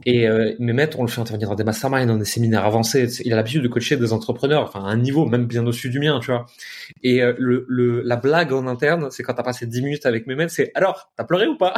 Et 0.06 0.28
euh, 0.28 0.54
Mehmet, 0.60 0.90
on 0.98 1.04
le 1.04 1.08
fait 1.08 1.22
intervenir 1.22 1.50
dans 1.50 1.56
des 1.56 1.64
masterminds, 1.64 2.08
dans 2.08 2.18
des 2.18 2.26
séminaires 2.26 2.66
avancés. 2.66 3.22
Il 3.26 3.32
a 3.32 3.36
l'habitude 3.38 3.64
de 3.64 3.68
coacher 3.70 3.96
des 3.96 4.12
entrepreneurs, 4.12 4.64
enfin 4.64 4.84
à 4.84 4.88
un 4.88 4.98
niveau 4.98 5.26
même 5.26 5.46
bien 5.46 5.62
au-dessus 5.64 5.90
du 5.90 6.00
mien, 6.00 6.20
tu 6.20 6.28
vois. 6.28 6.46
Et 7.04 7.22
euh, 7.22 7.34
le, 7.38 7.66
le, 7.70 8.02
la 8.02 8.18
blague 8.18 8.52
en 8.52 8.68
interne, 8.68 9.12
c'est 9.12 9.24
quand 9.24 9.34
t'as 9.34 9.44
passé 9.44 9.66
10 9.66 9.82
minutes 9.82 10.06
avec 10.06 10.28
Mehmet, 10.28 10.50
c'est 10.50 10.72
alors, 10.76 11.12
t'as 11.16 11.24
pleuré 11.24 11.48
ou 11.48 11.58
pas? 11.58 11.74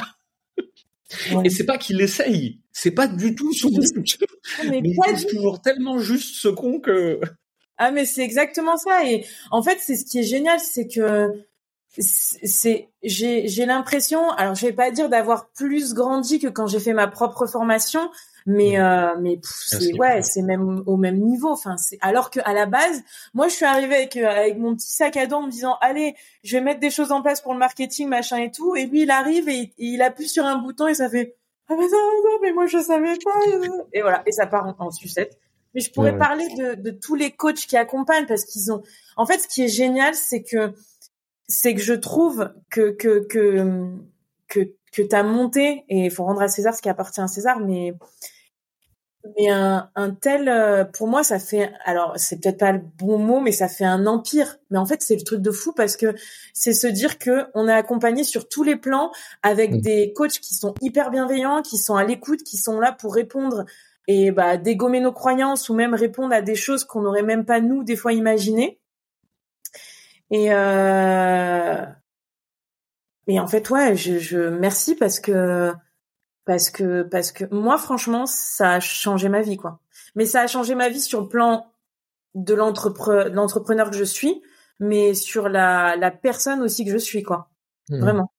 Et 1.44 1.50
c'est 1.50 1.66
pas 1.66 1.78
qu'il 1.78 2.00
essaye, 2.02 2.60
c'est 2.72 2.92
pas 2.92 3.08
du 3.08 3.36
tout 3.36 3.54
son 3.54 3.70
but. 3.70 4.18
Ah, 4.60 4.64
mais, 4.70 4.82
mais 4.82 4.92
il 4.92 5.26
toujours 5.28 5.62
tellement 5.62 6.00
juste 6.00 6.36
ce 6.36 6.48
con 6.48 6.80
que. 6.80 7.20
Ah 7.78 7.92
mais 7.92 8.06
c'est 8.06 8.24
exactement 8.24 8.78
ça. 8.78 9.10
Et 9.10 9.26
en 9.50 9.62
fait, 9.62 9.78
c'est 9.80 9.96
ce 9.96 10.06
qui 10.06 10.20
est 10.20 10.24
génial, 10.24 10.60
c'est 10.60 10.88
que 10.88 11.28
c'est 11.98 12.90
j'ai 13.04 13.48
j'ai 13.48 13.66
l'impression 13.66 14.30
alors 14.32 14.56
je 14.56 14.66
vais 14.66 14.74
pas 14.74 14.92
dire 14.92 15.10
d'avoir 15.10 15.50
plus 15.50 15.94
grandi 15.94 16.40
que 16.40 16.48
quand 16.48 16.66
j'ai 16.66 16.80
fait 16.80 16.94
ma 16.94 17.08
propre 17.08 17.48
formation 17.48 18.10
mais 18.46 18.80
euh, 18.80 19.16
mais 19.20 19.40
c'est 19.44 19.94
ouais 19.94 20.22
c'est 20.22 20.42
même 20.42 20.84
au 20.86 20.98
même 20.98 21.20
niveau. 21.20 21.50
Enfin 21.50 21.78
c'est 21.78 21.98
alors 22.02 22.30
que 22.30 22.40
à 22.44 22.54
la 22.54 22.66
base 22.66 23.04
moi 23.34 23.48
je 23.48 23.54
suis 23.54 23.66
arrivée 23.66 23.96
avec 23.96 24.18
euh, 24.18 24.28
avec 24.28 24.58
mon 24.58 24.76
petit 24.76 24.92
sac 24.92 25.18
à 25.18 25.28
dos 25.28 25.38
en 25.38 25.46
me 25.46 25.52
disant 25.52 25.78
allez 25.82 26.16
je 26.44 26.58
vais 26.58 26.64
mettre 26.64 26.80
des 26.80 26.90
choses 26.90 27.12
en 27.12 27.22
place 27.22 27.42
pour 27.42 27.54
le 27.54 27.60
marketing 27.60 28.08
machin 28.08 28.38
et 28.38 28.52
tout 28.52 28.76
et 28.76 28.86
lui 28.86 29.04
il 29.04 29.12
arrive 29.12 29.48
et, 29.50 29.74
il 29.78 30.02
appuie 30.02 30.28
sur 30.28 30.46
un 30.46 30.58
bouton 30.58 30.88
et 30.88 30.96
ça 30.96 31.10
fait 31.10 31.36
ah 31.70 31.76
mais 31.78 31.86
non, 31.86 32.40
mais 32.42 32.52
moi 32.52 32.66
je 32.66 32.80
savais 32.80 33.18
pas 33.24 33.80
et 33.94 34.02
voilà. 34.02 34.24
Et 34.26 34.32
ça 34.32 34.48
part 34.48 34.66
en, 34.80 34.88
en 34.88 34.92
sucette. 34.92 35.38
Mais 35.74 35.80
je 35.80 35.92
pourrais 35.92 36.18
parler 36.18 36.48
de 36.58 36.76
de 36.76 36.92
tous 36.92 37.16
les 37.16 37.32
coachs 37.32 37.56
qui 37.56 37.78
accompagnent 37.78 38.26
parce 38.26 38.44
qu'ils 38.46 38.74
ont 38.74 38.82
en 39.16 39.26
fait 39.26 39.40
ce 39.40 39.48
qui 39.48 39.64
est 39.64 39.70
génial 39.70 40.16
c'est 40.16 40.44
que 40.44 40.74
c'est 41.52 41.76
que 41.76 41.82
je 41.82 41.94
trouve 41.94 42.52
que 42.70 42.92
que 42.92 43.26
que 43.28 43.92
que 44.48 44.60
que 44.92 45.02
t'as 45.02 45.24
monté 45.24 45.86
et 45.90 46.06
il 46.06 46.12
faut 46.12 46.24
rendre 46.24 46.42
à 46.42 46.48
César 46.48 46.74
ce 46.76 46.82
qui 46.82 46.90
appartient 46.90 47.22
à 47.22 47.28
César, 47.28 47.60
mais 47.60 47.94
mais 49.38 49.50
un, 49.50 49.90
un 49.96 50.12
tel 50.12 50.50
euh, 50.50 50.84
pour 50.84 51.08
moi 51.08 51.24
ça 51.24 51.38
fait 51.38 51.72
alors 51.86 52.14
c'est 52.16 52.42
peut-être 52.42 52.58
pas 52.58 52.72
le 52.72 52.82
bon 52.98 53.20
mot 53.20 53.40
mais 53.40 53.52
ça 53.52 53.68
fait 53.68 53.86
un 53.86 54.08
empire. 54.08 54.58
Mais 54.72 54.78
en 54.78 54.86
fait 54.86 55.02
c'est 55.04 55.16
le 55.16 55.24
truc 55.24 55.42
de 55.42 55.52
fou 55.52 55.74
parce 55.74 55.96
que 55.96 56.16
c'est 56.54 56.74
se 56.74 56.88
dire 56.88 57.20
que 57.20 57.46
on 57.54 57.68
est 57.68 57.74
accompagné 57.74 58.24
sur 58.24 58.50
tous 58.50 58.64
les 58.64 58.76
plans 58.76 59.12
avec 59.44 59.82
des 59.82 60.14
coachs 60.14 60.40
qui 60.40 60.56
sont 60.56 60.74
hyper 60.82 61.12
bienveillants 61.12 61.62
qui 61.62 61.78
sont 61.78 61.96
à 61.96 62.04
l'écoute 62.04 62.44
qui 62.44 62.58
sont 62.58 62.80
là 62.80 62.92
pour 62.92 63.14
répondre. 63.14 63.66
Et 64.08 64.32
bah 64.32 64.58
dégommer 64.58 65.00
nos 65.00 65.14
croyances 65.14 65.70
ou 65.70 65.76
même 65.76 65.94
répondre 65.94 66.34
à 66.34 66.42
des 66.42 66.56
choses 66.56 66.84
qu'on 66.86 67.02
n'aurait 67.02 67.22
même 67.22 67.46
pas 67.46 67.62
nous 67.62 67.84
des 67.84 67.96
fois 67.96 68.14
imaginées 68.14 68.81
et 70.32 70.54
euh... 70.54 71.86
et 73.28 73.40
en 73.40 73.48
fait, 73.48 73.70
ouais, 73.70 73.96
je, 73.96 74.18
je 74.18 74.40
merci 74.50 74.96
parce 74.96 75.20
que 75.20 75.72
parce 76.46 76.70
que 76.70 77.04
parce 77.04 77.32
que 77.32 77.46
moi, 77.54 77.78
franchement, 77.78 78.26
ça 78.26 78.74
a 78.74 78.80
changé 78.80 79.30
ma 79.30 79.42
vie, 79.42 79.58
quoi. 79.58 79.80
Mais 80.16 80.26
ça 80.26 80.42
a 80.42 80.48
changé 80.48 80.74
ma 80.74 80.90
vie 80.90 81.02
sur 81.02 81.22
le 81.22 81.28
plan 81.28 81.68
de 82.34 82.54
l'entrepreneur 82.54 83.92
que 83.92 83.98
je 83.98 84.04
suis, 84.04 84.42
mais 84.80 85.14
sur 85.14 85.50
la 85.50 85.96
la 85.98 86.12
personne 86.12 86.62
aussi 86.62 86.86
que 86.86 86.92
je 86.92 86.98
suis, 86.98 87.24
quoi. 87.24 87.50
Mmh. 87.90 88.00
Vraiment. 88.00 88.32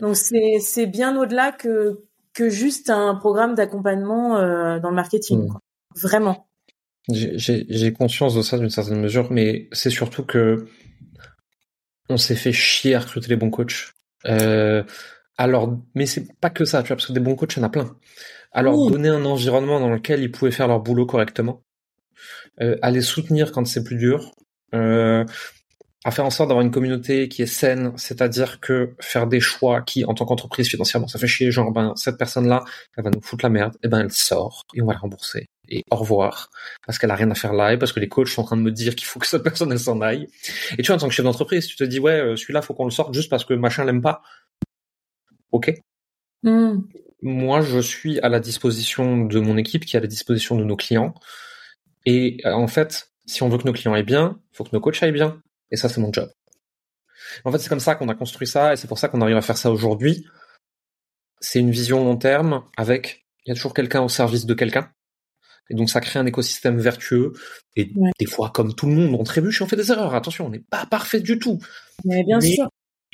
Donc 0.00 0.16
c'est 0.16 0.58
c'est 0.60 0.86
bien 0.86 1.16
au-delà 1.16 1.50
que 1.50 2.04
que 2.34 2.50
juste 2.50 2.90
un 2.90 3.14
programme 3.14 3.54
d'accompagnement 3.54 4.36
euh, 4.36 4.78
dans 4.80 4.90
le 4.90 4.96
marketing. 4.96 5.44
Mmh. 5.44 5.48
Quoi. 5.48 5.60
Vraiment. 5.96 6.46
J'ai 7.08 7.92
conscience 7.92 8.34
de 8.34 8.42
ça 8.42 8.58
d'une 8.58 8.70
certaine 8.70 9.00
mesure, 9.00 9.32
mais 9.32 9.68
c'est 9.72 9.90
surtout 9.90 10.24
que 10.24 10.68
on 12.12 12.18
s'est 12.18 12.36
fait 12.36 12.52
chier 12.52 12.94
à 12.94 13.00
recruter 13.00 13.28
les 13.28 13.36
bons 13.36 13.50
coachs. 13.50 13.92
Euh, 14.26 14.84
alors, 15.36 15.76
mais 15.94 16.06
c'est 16.06 16.26
pas 16.40 16.50
que 16.50 16.64
ça, 16.64 16.82
tu 16.82 16.88
vois, 16.88 16.96
parce 16.96 17.06
que 17.06 17.12
des 17.12 17.20
bons 17.20 17.34
coachs, 17.34 17.54
il 17.54 17.58
y 17.58 17.62
en 17.62 17.66
a 17.66 17.70
plein. 17.70 17.96
Alors, 18.52 18.90
donner 18.90 19.08
un 19.08 19.24
environnement 19.24 19.80
dans 19.80 19.90
lequel 19.90 20.22
ils 20.22 20.30
pouvaient 20.30 20.50
faire 20.50 20.68
leur 20.68 20.80
boulot 20.80 21.06
correctement, 21.06 21.62
euh, 22.60 22.76
à 22.82 22.90
les 22.90 23.00
soutenir 23.00 23.50
quand 23.50 23.66
c'est 23.66 23.82
plus 23.82 23.96
dur, 23.96 24.32
euh, 24.74 25.24
à 26.04 26.10
faire 26.10 26.24
en 26.24 26.30
sorte 26.30 26.48
d'avoir 26.48 26.64
une 26.64 26.72
communauté 26.72 27.28
qui 27.28 27.42
est 27.42 27.46
saine, 27.46 27.92
c'est-à-dire 27.96 28.60
que 28.60 28.94
faire 29.00 29.26
des 29.26 29.40
choix 29.40 29.82
qui, 29.82 30.04
en 30.04 30.14
tant 30.14 30.24
qu'entreprise 30.24 30.68
financièrement, 30.68 31.08
ça 31.08 31.18
fait 31.18 31.26
chier, 31.26 31.50
genre, 31.50 31.70
ben, 31.70 31.92
cette 31.96 32.18
personne-là, 32.18 32.64
elle 32.96 33.04
va 33.04 33.10
nous 33.10 33.22
foutre 33.22 33.44
la 33.44 33.50
merde, 33.50 33.76
et 33.82 33.88
ben, 33.88 34.00
elle 34.00 34.12
sort, 34.12 34.64
et 34.74 34.82
on 34.82 34.86
va 34.86 34.94
la 34.94 34.98
rembourser 34.98 35.46
et 35.68 35.84
au 35.90 35.96
revoir 35.96 36.50
parce 36.86 36.98
qu'elle 36.98 37.10
a 37.10 37.14
rien 37.14 37.30
à 37.30 37.34
faire 37.34 37.52
là 37.52 37.72
et 37.72 37.78
parce 37.78 37.92
que 37.92 38.00
les 38.00 38.08
coachs 38.08 38.28
sont 38.28 38.42
en 38.42 38.44
train 38.44 38.56
de 38.56 38.62
me 38.62 38.70
dire 38.70 38.94
qu'il 38.94 39.06
faut 39.06 39.18
que 39.18 39.26
cette 39.26 39.42
personne 39.44 39.72
elle 39.72 39.80
s'en 39.80 40.00
aille. 40.00 40.28
Et 40.78 40.82
tu 40.82 40.88
vois 40.88 40.96
en 40.96 40.98
tant 40.98 41.08
que 41.08 41.14
chef 41.14 41.24
d'entreprise, 41.24 41.66
tu 41.66 41.76
te 41.76 41.84
dis 41.84 41.98
ouais 41.98 42.20
euh, 42.20 42.36
celui-là 42.36 42.62
faut 42.62 42.74
qu'on 42.74 42.84
le 42.84 42.90
sorte 42.90 43.14
juste 43.14 43.30
parce 43.30 43.44
que 43.44 43.54
machin 43.54 43.84
l'aime 43.84 44.02
pas. 44.02 44.22
Ok. 45.50 45.72
Hmm. 46.42 46.80
Moi 47.22 47.62
je 47.62 47.78
suis 47.78 48.20
à 48.20 48.28
la 48.28 48.40
disposition 48.40 49.24
de 49.24 49.40
mon 49.40 49.56
équipe 49.56 49.84
qui 49.84 49.96
est 49.96 49.98
à 49.98 50.02
la 50.02 50.08
disposition 50.08 50.56
de 50.56 50.64
nos 50.64 50.76
clients 50.76 51.14
et 52.04 52.38
euh, 52.44 52.52
en 52.52 52.66
fait 52.66 53.10
si 53.26 53.42
on 53.42 53.48
veut 53.48 53.58
que 53.58 53.64
nos 53.64 53.72
clients 53.72 53.94
aillent 53.94 54.02
bien, 54.02 54.40
il 54.52 54.56
faut 54.56 54.64
que 54.64 54.70
nos 54.72 54.80
coachs 54.80 55.02
aillent 55.02 55.12
bien 55.12 55.40
et 55.72 55.76
ça 55.76 55.88
c'est 55.88 56.00
mon 56.00 56.12
job. 56.12 56.30
En 57.44 57.50
fait 57.50 57.58
c'est 57.58 57.68
comme 57.68 57.80
ça 57.80 57.96
qu'on 57.96 58.08
a 58.08 58.14
construit 58.14 58.46
ça 58.46 58.72
et 58.72 58.76
c'est 58.76 58.86
pour 58.86 58.98
ça 58.98 59.08
qu'on 59.08 59.20
arrive 59.20 59.36
à 59.36 59.42
faire 59.42 59.58
ça 59.58 59.72
aujourd'hui. 59.72 60.24
C'est 61.40 61.58
une 61.58 61.72
vision 61.72 62.04
long 62.04 62.16
terme 62.16 62.64
avec 62.76 63.26
il 63.44 63.48
y 63.48 63.52
a 63.52 63.54
toujours 63.56 63.74
quelqu'un 63.74 64.02
au 64.02 64.08
service 64.08 64.46
de 64.46 64.54
quelqu'un 64.54 64.92
et 65.70 65.74
donc 65.74 65.90
ça 65.90 66.00
crée 66.00 66.18
un 66.18 66.26
écosystème 66.26 66.78
vertueux. 66.78 67.32
Et 67.76 67.92
des 68.18 68.26
fois, 68.26 68.50
comme 68.50 68.74
tout 68.74 68.86
le 68.86 68.94
monde, 68.94 69.16
on 69.18 69.24
trébuche 69.24 69.60
et 69.60 69.64
on 69.64 69.66
fait 69.66 69.76
des 69.76 69.90
erreurs. 69.90 70.14
Attention, 70.14 70.46
on 70.46 70.50
n'est 70.50 70.58
pas 70.58 70.86
parfait 70.86 71.20
du 71.20 71.38
tout. 71.38 71.58
Mais 72.04 72.24
bien 72.24 72.40
sûr. 72.40 72.68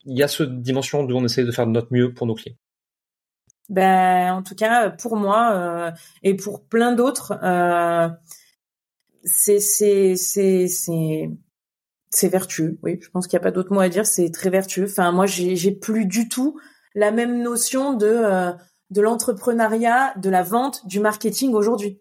Il 0.04 0.16
y 0.16 0.22
a 0.22 0.28
cette 0.28 0.62
dimension 0.62 1.00
où 1.00 1.12
on 1.12 1.24
essaie 1.24 1.44
de 1.44 1.52
faire 1.52 1.66
de 1.66 1.72
notre 1.72 1.92
mieux 1.92 2.12
pour 2.14 2.26
nos 2.26 2.34
clients. 2.34 2.56
Ben, 3.68 4.32
en 4.32 4.42
tout 4.42 4.54
cas, 4.54 4.90
pour 4.90 5.16
moi 5.16 5.52
euh, 5.54 5.92
et 6.22 6.34
pour 6.34 6.64
plein 6.64 6.92
d'autres, 6.92 7.38
euh, 7.42 8.08
c'est 9.24 9.60
c'est 9.60 10.16
c'est 10.16 11.30
c'est 12.10 12.28
vertueux. 12.28 12.78
Oui, 12.82 12.98
je 13.00 13.10
pense 13.10 13.26
qu'il 13.26 13.36
n'y 13.36 13.42
a 13.42 13.44
pas 13.44 13.50
d'autre 13.50 13.72
mot 13.72 13.80
à 13.80 13.88
dire. 13.88 14.06
C'est 14.06 14.30
très 14.30 14.50
vertueux. 14.50 14.86
Enfin, 14.88 15.12
moi, 15.12 15.26
j'ai 15.26 15.72
plus 15.72 16.06
du 16.06 16.28
tout 16.28 16.58
la 16.94 17.10
même 17.10 17.42
notion 17.42 17.94
de 17.94 18.06
euh, 18.06 18.52
de 18.90 19.00
l'entrepreneuriat, 19.02 20.14
de 20.16 20.30
la 20.30 20.42
vente, 20.42 20.86
du 20.86 21.00
marketing 21.00 21.52
aujourd'hui 21.52 22.00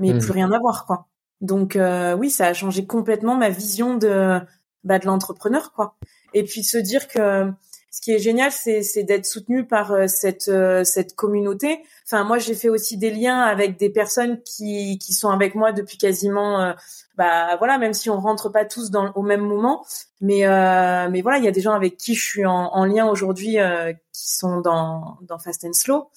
mais 0.00 0.18
plus 0.18 0.30
mmh. 0.30 0.32
rien 0.32 0.50
à 0.50 0.58
voir 0.58 0.86
quoi. 0.86 1.06
Donc 1.40 1.76
euh, 1.76 2.16
oui, 2.16 2.30
ça 2.30 2.46
a 2.46 2.54
changé 2.54 2.86
complètement 2.86 3.36
ma 3.36 3.50
vision 3.50 3.96
de 3.96 4.40
bah, 4.82 4.98
de 4.98 5.06
l'entrepreneur 5.06 5.72
quoi. 5.72 5.94
Et 6.34 6.42
puis 6.42 6.64
se 6.64 6.78
dire 6.78 7.06
que 7.06 7.50
ce 7.92 8.00
qui 8.00 8.12
est 8.12 8.18
génial, 8.18 8.50
c'est 8.50 8.82
c'est 8.82 9.04
d'être 9.04 9.26
soutenu 9.26 9.66
par 9.66 9.92
euh, 9.92 10.06
cette 10.06 10.48
euh, 10.48 10.84
cette 10.84 11.14
communauté. 11.14 11.80
Enfin 12.04 12.24
moi 12.24 12.38
j'ai 12.38 12.54
fait 12.54 12.68
aussi 12.68 12.96
des 12.96 13.10
liens 13.10 13.40
avec 13.40 13.78
des 13.78 13.90
personnes 13.90 14.42
qui 14.42 14.98
qui 14.98 15.12
sont 15.12 15.30
avec 15.30 15.54
moi 15.54 15.72
depuis 15.72 15.98
quasiment 15.98 16.74
bah 17.20 17.56
voilà, 17.58 17.76
même 17.76 17.92
si 17.92 18.08
on 18.08 18.18
rentre 18.18 18.48
pas 18.48 18.64
tous 18.64 18.90
dans 18.90 19.12
au 19.12 19.20
même 19.20 19.42
moment, 19.42 19.84
mais 20.22 20.46
euh, 20.46 21.10
mais 21.10 21.20
voilà, 21.20 21.36
il 21.36 21.44
y 21.44 21.48
a 21.48 21.50
des 21.50 21.60
gens 21.60 21.74
avec 21.74 21.98
qui 21.98 22.14
je 22.14 22.24
suis 22.24 22.46
en, 22.46 22.68
en 22.72 22.86
lien 22.86 23.06
aujourd'hui 23.06 23.60
euh, 23.60 23.92
qui 24.14 24.30
sont 24.30 24.62
dans 24.62 25.18
dans 25.28 25.38
Fast 25.38 25.66
and 25.66 25.74
Slow. 25.74 26.08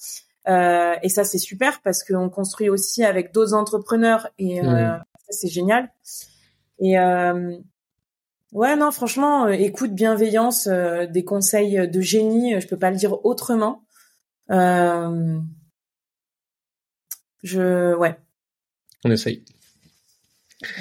Euh, 0.48 0.96
et 1.04 1.10
ça 1.10 1.26
c'est 1.26 1.40
super 1.40 1.82
parce 1.82 2.06
qu'on 2.06 2.30
construit 2.30 2.70
aussi 2.70 3.04
avec 3.04 3.34
d'autres 3.34 3.54
entrepreneurs 3.54 4.30
et 4.40 4.62
Mmh. 4.62 5.04
ça 5.18 5.32
c'est 5.32 5.50
génial. 5.50 5.92
Et 6.80 6.98
ouais 6.98 8.76
non 8.78 8.92
franchement, 8.92 9.50
écoute 9.50 9.92
bienveillance, 9.92 10.70
des 10.70 11.26
conseils 11.26 11.86
de 11.90 12.00
génie, 12.00 12.62
je 12.62 12.68
peux 12.70 12.80
pas 12.80 12.92
le 12.92 12.96
dire 12.96 13.26
autrement. 13.26 13.84
Je 17.44 17.94
ouais. 17.94 18.18
On 19.04 19.12
essaye. 19.12 19.44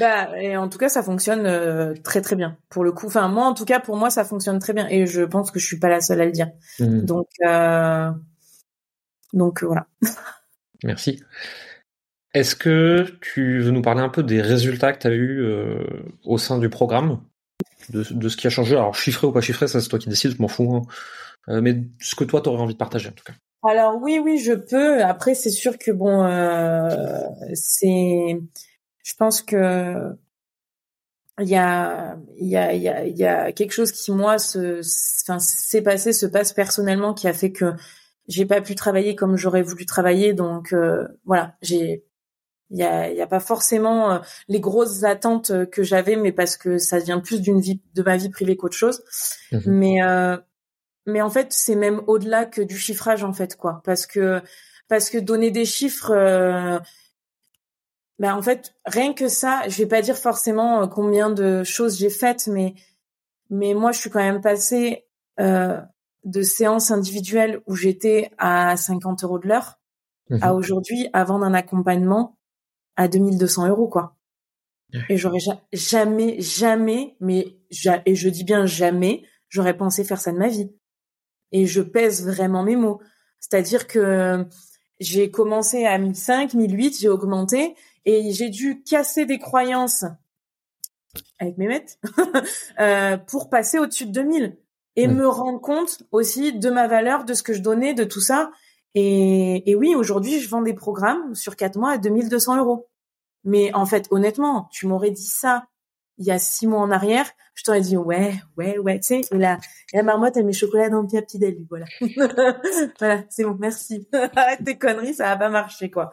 Bah, 0.01 0.38
et 0.40 0.57
en 0.57 0.68
tout 0.68 0.79
cas, 0.79 0.88
ça 0.88 1.03
fonctionne 1.03 1.47
euh, 1.47 1.95
très 2.03 2.21
très 2.21 2.37
bien 2.37 2.57
pour 2.68 2.85
le 2.85 2.92
coup. 2.92 3.07
Enfin, 3.07 3.29
moi, 3.29 3.45
en 3.47 3.55
tout 3.55 3.64
cas, 3.64 3.81
pour 3.81 3.97
moi, 3.97 4.11
ça 4.11 4.25
fonctionne 4.25 4.59
très 4.59 4.73
bien, 4.73 4.87
et 4.88 5.07
je 5.07 5.23
pense 5.23 5.51
que 5.51 5.59
je 5.59 5.66
suis 5.66 5.79
pas 5.79 5.88
la 5.88 6.01
seule 6.01 6.21
à 6.21 6.25
le 6.25 6.33
dire. 6.33 6.51
Mmh. 6.79 7.01
Donc, 7.01 7.29
euh... 7.47 8.11
donc 9.33 9.62
euh, 9.62 9.66
voilà. 9.66 9.87
Merci. 10.85 11.23
Est-ce 12.35 12.57
que 12.57 13.07
tu 13.21 13.61
veux 13.61 13.71
nous 13.71 13.83
parler 13.83 14.01
un 14.01 14.09
peu 14.09 14.23
des 14.23 14.40
résultats 14.40 14.92
que 14.92 15.01
tu 15.01 15.07
as 15.07 15.12
eu 15.12 15.40
euh, 15.42 15.85
au 16.25 16.38
sein 16.38 16.59
du 16.59 16.68
programme, 16.71 17.21
de, 17.90 18.05
de 18.11 18.29
ce 18.29 18.37
qui 18.37 18.47
a 18.47 18.51
changé? 18.51 18.75
Alors, 18.75 18.95
chiffré 18.95 19.27
ou 19.27 19.33
pas 19.33 19.42
chiffré, 19.42 19.68
ça 19.68 19.81
c'est 19.81 19.88
toi 19.88 19.99
qui 19.99 20.09
décides, 20.09 20.35
je 20.37 20.40
m'en 20.42 20.49
fous. 20.49 20.75
hein. 21.49 21.61
Mais 21.61 21.77
ce 22.01 22.14
que 22.14 22.25
toi, 22.25 22.40
tu 22.40 22.49
aurais 22.49 22.62
envie 22.62 22.75
de 22.75 22.79
partager 22.79 23.09
en 23.09 23.12
tout 23.12 23.25
cas. 23.25 23.35
Alors 23.64 24.01
oui, 24.01 24.21
oui, 24.23 24.38
je 24.38 24.53
peux. 24.53 25.03
Après, 25.05 25.35
c'est 25.35 25.51
sûr 25.51 25.79
que 25.79 25.92
bon, 25.92 26.25
euh, 26.25 26.88
c'est, 27.55 28.40
je 29.02 29.14
pense 29.14 29.42
que 29.42 30.14
il 31.40 31.48
y 31.48 31.56
a, 31.56 32.18
il 32.38 32.48
y 32.48 32.56
a, 32.56 32.72
il 32.74 32.82
y 32.82 32.88
a, 32.88 33.06
y 33.06 33.24
a 33.24 33.52
quelque 33.52 33.72
chose 33.72 33.90
qui 33.90 34.12
moi 34.12 34.38
se, 34.38 34.80
enfin, 35.24 35.38
s'est 35.38 35.82
passé, 35.82 36.12
se 36.12 36.26
passe 36.26 36.52
personnellement, 36.52 37.14
qui 37.14 37.26
a 37.26 37.32
fait 37.32 37.52
que 37.52 37.72
j'ai 38.28 38.46
pas 38.46 38.60
pu 38.60 38.74
travailler 38.74 39.16
comme 39.16 39.36
j'aurais 39.36 39.62
voulu 39.62 39.86
travailler. 39.86 40.34
Donc 40.34 40.72
euh, 40.72 41.08
voilà, 41.24 41.56
j'ai, 41.62 42.04
il 42.70 42.78
y 42.78 42.82
a, 42.82 43.10
il 43.10 43.16
y 43.16 43.20
a 43.22 43.26
pas 43.26 43.40
forcément 43.40 44.12
euh, 44.12 44.18
les 44.48 44.60
grosses 44.60 45.04
attentes 45.04 45.50
euh, 45.50 45.66
que 45.66 45.82
j'avais, 45.82 46.16
mais 46.16 46.32
parce 46.32 46.56
que 46.56 46.78
ça 46.78 46.98
vient 46.98 47.20
plus 47.20 47.40
d'une 47.40 47.60
vie, 47.60 47.80
de 47.94 48.02
ma 48.02 48.16
vie 48.16 48.30
privée 48.30 48.56
qu'autre 48.56 48.76
chose. 48.76 49.02
Mhm. 49.52 49.62
Mais 49.66 50.02
euh, 50.02 50.36
mais 51.06 51.20
en 51.20 51.30
fait, 51.30 51.52
c'est 51.52 51.74
même 51.74 52.02
au-delà 52.06 52.44
que 52.44 52.62
du 52.62 52.78
chiffrage 52.78 53.24
en 53.24 53.32
fait 53.32 53.56
quoi, 53.56 53.82
parce 53.84 54.06
que 54.06 54.40
parce 54.88 55.10
que 55.10 55.18
donner 55.18 55.50
des 55.50 55.64
chiffres, 55.64 56.12
ben 58.22 58.35
en 58.37 58.42
fait 58.42 58.74
rien 58.87 59.12
que 59.14 59.26
ça, 59.28 59.68
je 59.68 59.76
vais 59.78 59.87
pas 59.94 60.00
dire 60.02 60.16
forcément 60.16 60.82
euh, 60.82 60.87
combien 60.87 61.28
de 61.30 61.64
choses 61.64 61.98
j'ai 61.98 62.11
faites, 62.11 62.46
mais 62.46 62.74
mais 63.50 63.74
moi 63.74 63.90
je 63.92 63.98
suis 64.00 64.11
quand 64.11 64.20
même 64.28 64.40
passée 64.40 65.04
euh, 65.40 65.80
de 66.24 66.42
séances 66.42 66.90
individuelles 66.92 67.61
où 67.66 67.74
j'étais 67.74 68.30
à 68.38 68.76
50 68.76 69.24
euros 69.24 69.38
de 69.38 69.48
l'heure 69.48 69.78
Mhm. 70.30 70.38
à 70.40 70.54
aujourd'hui 70.54 71.08
à 71.12 71.24
vendre 71.24 71.44
un 71.44 71.52
accompagnement 71.52 72.38
à 72.96 73.08
2200 73.08 73.66
euros 73.68 73.88
quoi. 73.88 74.16
Et 75.08 75.16
j'aurais 75.16 75.40
ja- 75.40 75.61
jamais, 75.72 76.40
jamais, 76.40 77.16
mais 77.18 77.56
ja- 77.70 78.02
et 78.06 78.14
je 78.14 78.28
dis 78.28 78.44
bien 78.44 78.64
jamais, 78.66 79.24
j'aurais 79.48 79.76
pensé 79.76 80.04
faire 80.04 80.20
ça 80.20 80.30
de 80.32 80.38
ma 80.38 80.48
vie. 80.48 80.70
Et 81.50 81.66
je 81.66 81.82
pèse 81.82 82.24
vraiment 82.26 82.62
mes 82.62 82.76
mots. 82.76 83.00
C'est-à-dire 83.40 83.87
que 83.88 84.46
j'ai 85.00 85.30
commencé 85.30 85.87
à 85.87 85.98
1005, 85.98 86.54
1008, 86.54 86.98
j'ai 87.00 87.08
augmenté 87.08 87.74
et 88.04 88.32
j'ai 88.32 88.48
dû 88.48 88.82
casser 88.82 89.26
des 89.26 89.38
croyances 89.38 90.04
avec 91.38 91.58
mes 91.58 91.66
maîtres 91.68 91.94
euh, 92.80 93.16
pour 93.16 93.50
passer 93.50 93.78
au-dessus 93.78 94.06
de 94.06 94.12
2000 94.12 94.56
et 94.96 95.06
me 95.06 95.26
rendre 95.26 95.60
compte 95.60 96.02
aussi 96.10 96.52
de 96.52 96.70
ma 96.70 96.86
valeur, 96.86 97.24
de 97.24 97.32
ce 97.34 97.42
que 97.42 97.54
je 97.54 97.62
donnais, 97.62 97.94
de 97.94 98.04
tout 98.04 98.20
ça. 98.20 98.50
Et, 98.94 99.70
et 99.70 99.74
oui, 99.74 99.94
aujourd'hui, 99.94 100.38
je 100.38 100.48
vends 100.50 100.60
des 100.60 100.74
programmes 100.74 101.34
sur 101.34 101.56
quatre 101.56 101.78
mois 101.78 101.92
à 101.92 101.98
2200 101.98 102.58
euros. 102.58 102.90
Mais 103.44 103.74
en 103.74 103.86
fait, 103.86 104.06
honnêtement, 104.10 104.68
tu 104.70 104.86
m'aurais 104.86 105.10
dit 105.10 105.26
ça 105.26 105.66
il 106.18 106.26
y 106.26 106.30
a 106.30 106.38
six 106.38 106.66
mois 106.66 106.80
en 106.80 106.90
arrière, 106.90 107.28
je 107.54 107.64
t'aurais 107.64 107.80
dit 107.80 107.96
ouais, 107.96 108.34
ouais, 108.56 108.78
ouais, 108.78 109.00
tu 109.00 109.06
sais, 109.06 109.20
la, 109.32 109.58
la 109.92 110.02
marmotte, 110.02 110.36
elle 110.36 110.44
met 110.44 110.52
chocolat 110.52 110.88
dans 110.88 111.02
le 111.02 111.06
pied 111.08 111.18
à 111.18 111.22
petit 111.22 111.38
déj, 111.38 111.56
voilà. 111.68 111.86
voilà, 112.98 113.24
c'est 113.28 113.44
bon, 113.44 113.56
merci. 113.58 114.08
Arrête 114.36 114.64
tes 114.64 114.78
conneries, 114.78 115.14
ça 115.14 115.24
va 115.24 115.36
pas 115.36 115.48
marcher, 115.48 115.90
quoi. 115.90 116.12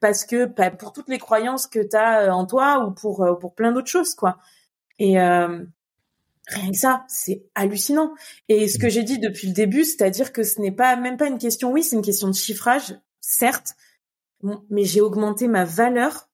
Parce 0.00 0.24
que 0.24 0.46
bah, 0.46 0.70
pour 0.70 0.92
toutes 0.92 1.08
les 1.08 1.18
croyances 1.18 1.66
que 1.66 1.80
t'as 1.80 2.24
euh, 2.24 2.30
en 2.30 2.46
toi 2.46 2.84
ou 2.86 2.90
pour 2.92 3.22
euh, 3.22 3.34
pour 3.34 3.54
plein 3.54 3.72
d'autres 3.72 3.90
choses, 3.90 4.14
quoi. 4.14 4.38
Et 4.98 5.20
euh, 5.20 5.62
rien 6.48 6.70
que 6.70 6.76
ça, 6.76 7.04
c'est 7.08 7.44
hallucinant. 7.54 8.14
Et 8.48 8.68
ce 8.68 8.78
que 8.78 8.88
j'ai 8.88 9.02
dit 9.02 9.18
depuis 9.18 9.48
le 9.48 9.54
début, 9.54 9.84
c'est-à-dire 9.84 10.32
que 10.32 10.42
ce 10.42 10.60
n'est 10.60 10.72
pas 10.72 10.96
même 10.96 11.16
pas 11.16 11.28
une 11.28 11.38
question, 11.38 11.70
oui, 11.72 11.82
c'est 11.82 11.96
une 11.96 12.02
question 12.02 12.28
de 12.28 12.34
chiffrage, 12.34 12.94
certes, 13.20 13.74
mais 14.70 14.84
j'ai 14.84 15.00
augmenté 15.00 15.48
ma 15.48 15.64
valeur 15.64 16.30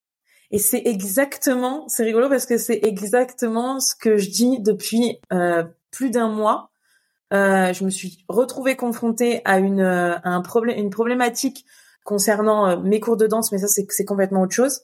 et 0.50 0.58
c'est 0.58 0.82
exactement, 0.84 1.88
c'est 1.88 2.04
rigolo 2.04 2.28
parce 2.28 2.46
que 2.46 2.58
c'est 2.58 2.80
exactement 2.84 3.80
ce 3.80 3.94
que 3.94 4.16
je 4.16 4.30
dis 4.30 4.60
depuis 4.60 5.18
euh, 5.32 5.64
plus 5.90 6.10
d'un 6.10 6.28
mois. 6.28 6.70
Euh, 7.32 7.72
je 7.72 7.84
me 7.84 7.90
suis 7.90 8.24
retrouvée 8.28 8.76
confrontée 8.76 9.42
à 9.44 9.58
une 9.58 9.80
euh, 9.80 10.16
à 10.22 10.30
un 10.30 10.42
problème, 10.42 10.78
une 10.78 10.90
problématique 10.90 11.66
concernant 12.04 12.68
euh, 12.68 12.76
mes 12.76 13.00
cours 13.00 13.16
de 13.16 13.26
danse, 13.26 13.50
mais 13.50 13.58
ça 13.58 13.66
c'est 13.66 14.04
complètement 14.04 14.42
autre 14.42 14.54
chose. 14.54 14.82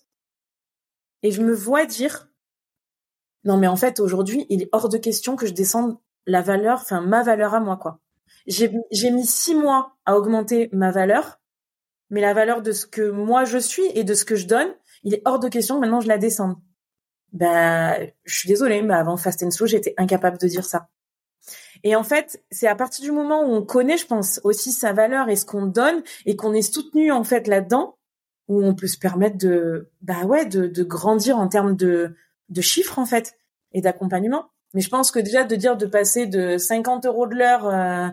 Et 1.22 1.30
je 1.30 1.40
me 1.40 1.54
vois 1.54 1.86
dire, 1.86 2.28
non 3.44 3.56
mais 3.56 3.68
en 3.68 3.76
fait 3.76 4.00
aujourd'hui 4.00 4.46
il 4.48 4.62
est 4.62 4.68
hors 4.72 4.88
de 4.88 4.98
question 4.98 5.36
que 5.36 5.46
je 5.46 5.52
descende 5.52 5.98
la 6.26 6.42
valeur, 6.42 6.80
enfin 6.80 7.00
ma 7.00 7.22
valeur 7.22 7.54
à 7.54 7.60
moi 7.60 7.76
quoi. 7.76 8.00
J'ai 8.46 8.70
mis 9.10 9.26
six 9.26 9.54
mois 9.54 9.96
à 10.04 10.16
augmenter 10.16 10.68
ma 10.72 10.90
valeur, 10.90 11.40
mais 12.10 12.20
la 12.20 12.34
valeur 12.34 12.60
de 12.60 12.72
ce 12.72 12.86
que 12.86 13.08
moi 13.08 13.44
je 13.44 13.58
suis 13.58 13.86
et 13.94 14.02
de 14.02 14.14
ce 14.14 14.24
que 14.24 14.34
je 14.34 14.48
donne, 14.48 14.74
il 15.04 15.14
est 15.14 15.22
hors 15.24 15.38
de 15.38 15.48
question 15.48 15.76
que 15.76 15.80
maintenant 15.82 16.00
je 16.00 16.08
la 16.08 16.18
descende. 16.18 16.56
Bah, 17.32 17.98
je 18.24 18.38
suis 18.38 18.48
désolée, 18.48 18.82
mais 18.82 18.94
avant 18.94 19.16
Fast 19.16 19.42
and 19.42 19.50
Slow, 19.52 19.66
j'étais 19.66 19.94
incapable 19.96 20.38
de 20.38 20.46
dire 20.48 20.64
ça. 20.64 20.88
Et 21.84 21.96
en 21.96 22.04
fait, 22.04 22.42
c'est 22.50 22.68
à 22.68 22.74
partir 22.74 23.04
du 23.04 23.12
moment 23.12 23.42
où 23.42 23.54
on 23.54 23.62
connaît, 23.62 23.96
je 23.96 24.06
pense, 24.06 24.40
aussi 24.44 24.72
sa 24.72 24.92
valeur 24.92 25.28
et 25.28 25.36
ce 25.36 25.44
qu'on 25.44 25.66
donne 25.66 26.02
et 26.26 26.36
qu'on 26.36 26.54
est 26.54 26.62
soutenu 26.62 27.10
en 27.10 27.24
fait 27.24 27.46
là-dedans, 27.48 27.96
où 28.48 28.64
on 28.64 28.74
peut 28.74 28.86
se 28.86 28.98
permettre 28.98 29.38
de, 29.38 29.90
bah 30.00 30.24
ouais, 30.24 30.46
de, 30.46 30.82
grandir 30.82 31.38
en 31.38 31.48
termes 31.48 31.76
de, 31.76 32.14
chiffres 32.60 32.98
en 32.98 33.06
fait 33.06 33.34
et 33.72 33.80
d'accompagnement. 33.80 34.46
Mais 34.74 34.80
je 34.80 34.88
pense 34.88 35.10
que 35.10 35.18
déjà 35.18 35.44
de 35.44 35.56
dire 35.56 35.76
de 35.76 35.86
passer 35.86 36.26
de 36.26 36.56
50 36.56 37.06
euros 37.06 37.26
de 37.26 37.34
l'heure 37.34 37.66
euh, 37.66 38.08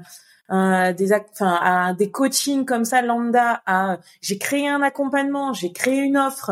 euh, 0.51 0.93
des 0.93 1.13
enfin 1.13 1.57
à 1.61 1.93
des 1.93 2.11
coachings 2.11 2.65
comme 2.65 2.83
ça 2.83 3.01
lambda 3.01 3.61
à 3.65 3.99
j'ai 4.21 4.37
créé 4.37 4.67
un 4.67 4.81
accompagnement 4.81 5.53
j'ai 5.53 5.71
créé 5.71 5.99
une 5.99 6.17
offre 6.17 6.51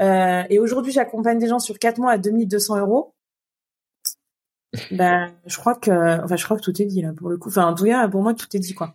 euh, 0.00 0.44
et 0.48 0.60
aujourd'hui 0.60 0.92
j'accompagne 0.92 1.38
des 1.38 1.48
gens 1.48 1.58
sur 1.58 1.78
quatre 1.80 1.98
mois 1.98 2.12
à 2.12 2.18
2200 2.18 2.78
euros 2.78 3.14
ben 4.90 5.32
je 5.46 5.56
crois 5.56 5.74
que 5.74 6.22
enfin 6.22 6.36
je 6.36 6.44
crois 6.44 6.56
que 6.56 6.62
tout 6.62 6.82
est 6.82 6.86
dit 6.86 7.02
là 7.02 7.12
pour 7.16 7.28
le 7.28 7.36
coup. 7.36 7.48
Enfin 7.48 7.66
en 7.66 7.74
tout 7.74 7.84
cas 7.84 8.08
pour 8.08 8.22
moi 8.22 8.34
tout 8.34 8.46
est 8.54 8.60
dit 8.60 8.74
quoi. 8.74 8.94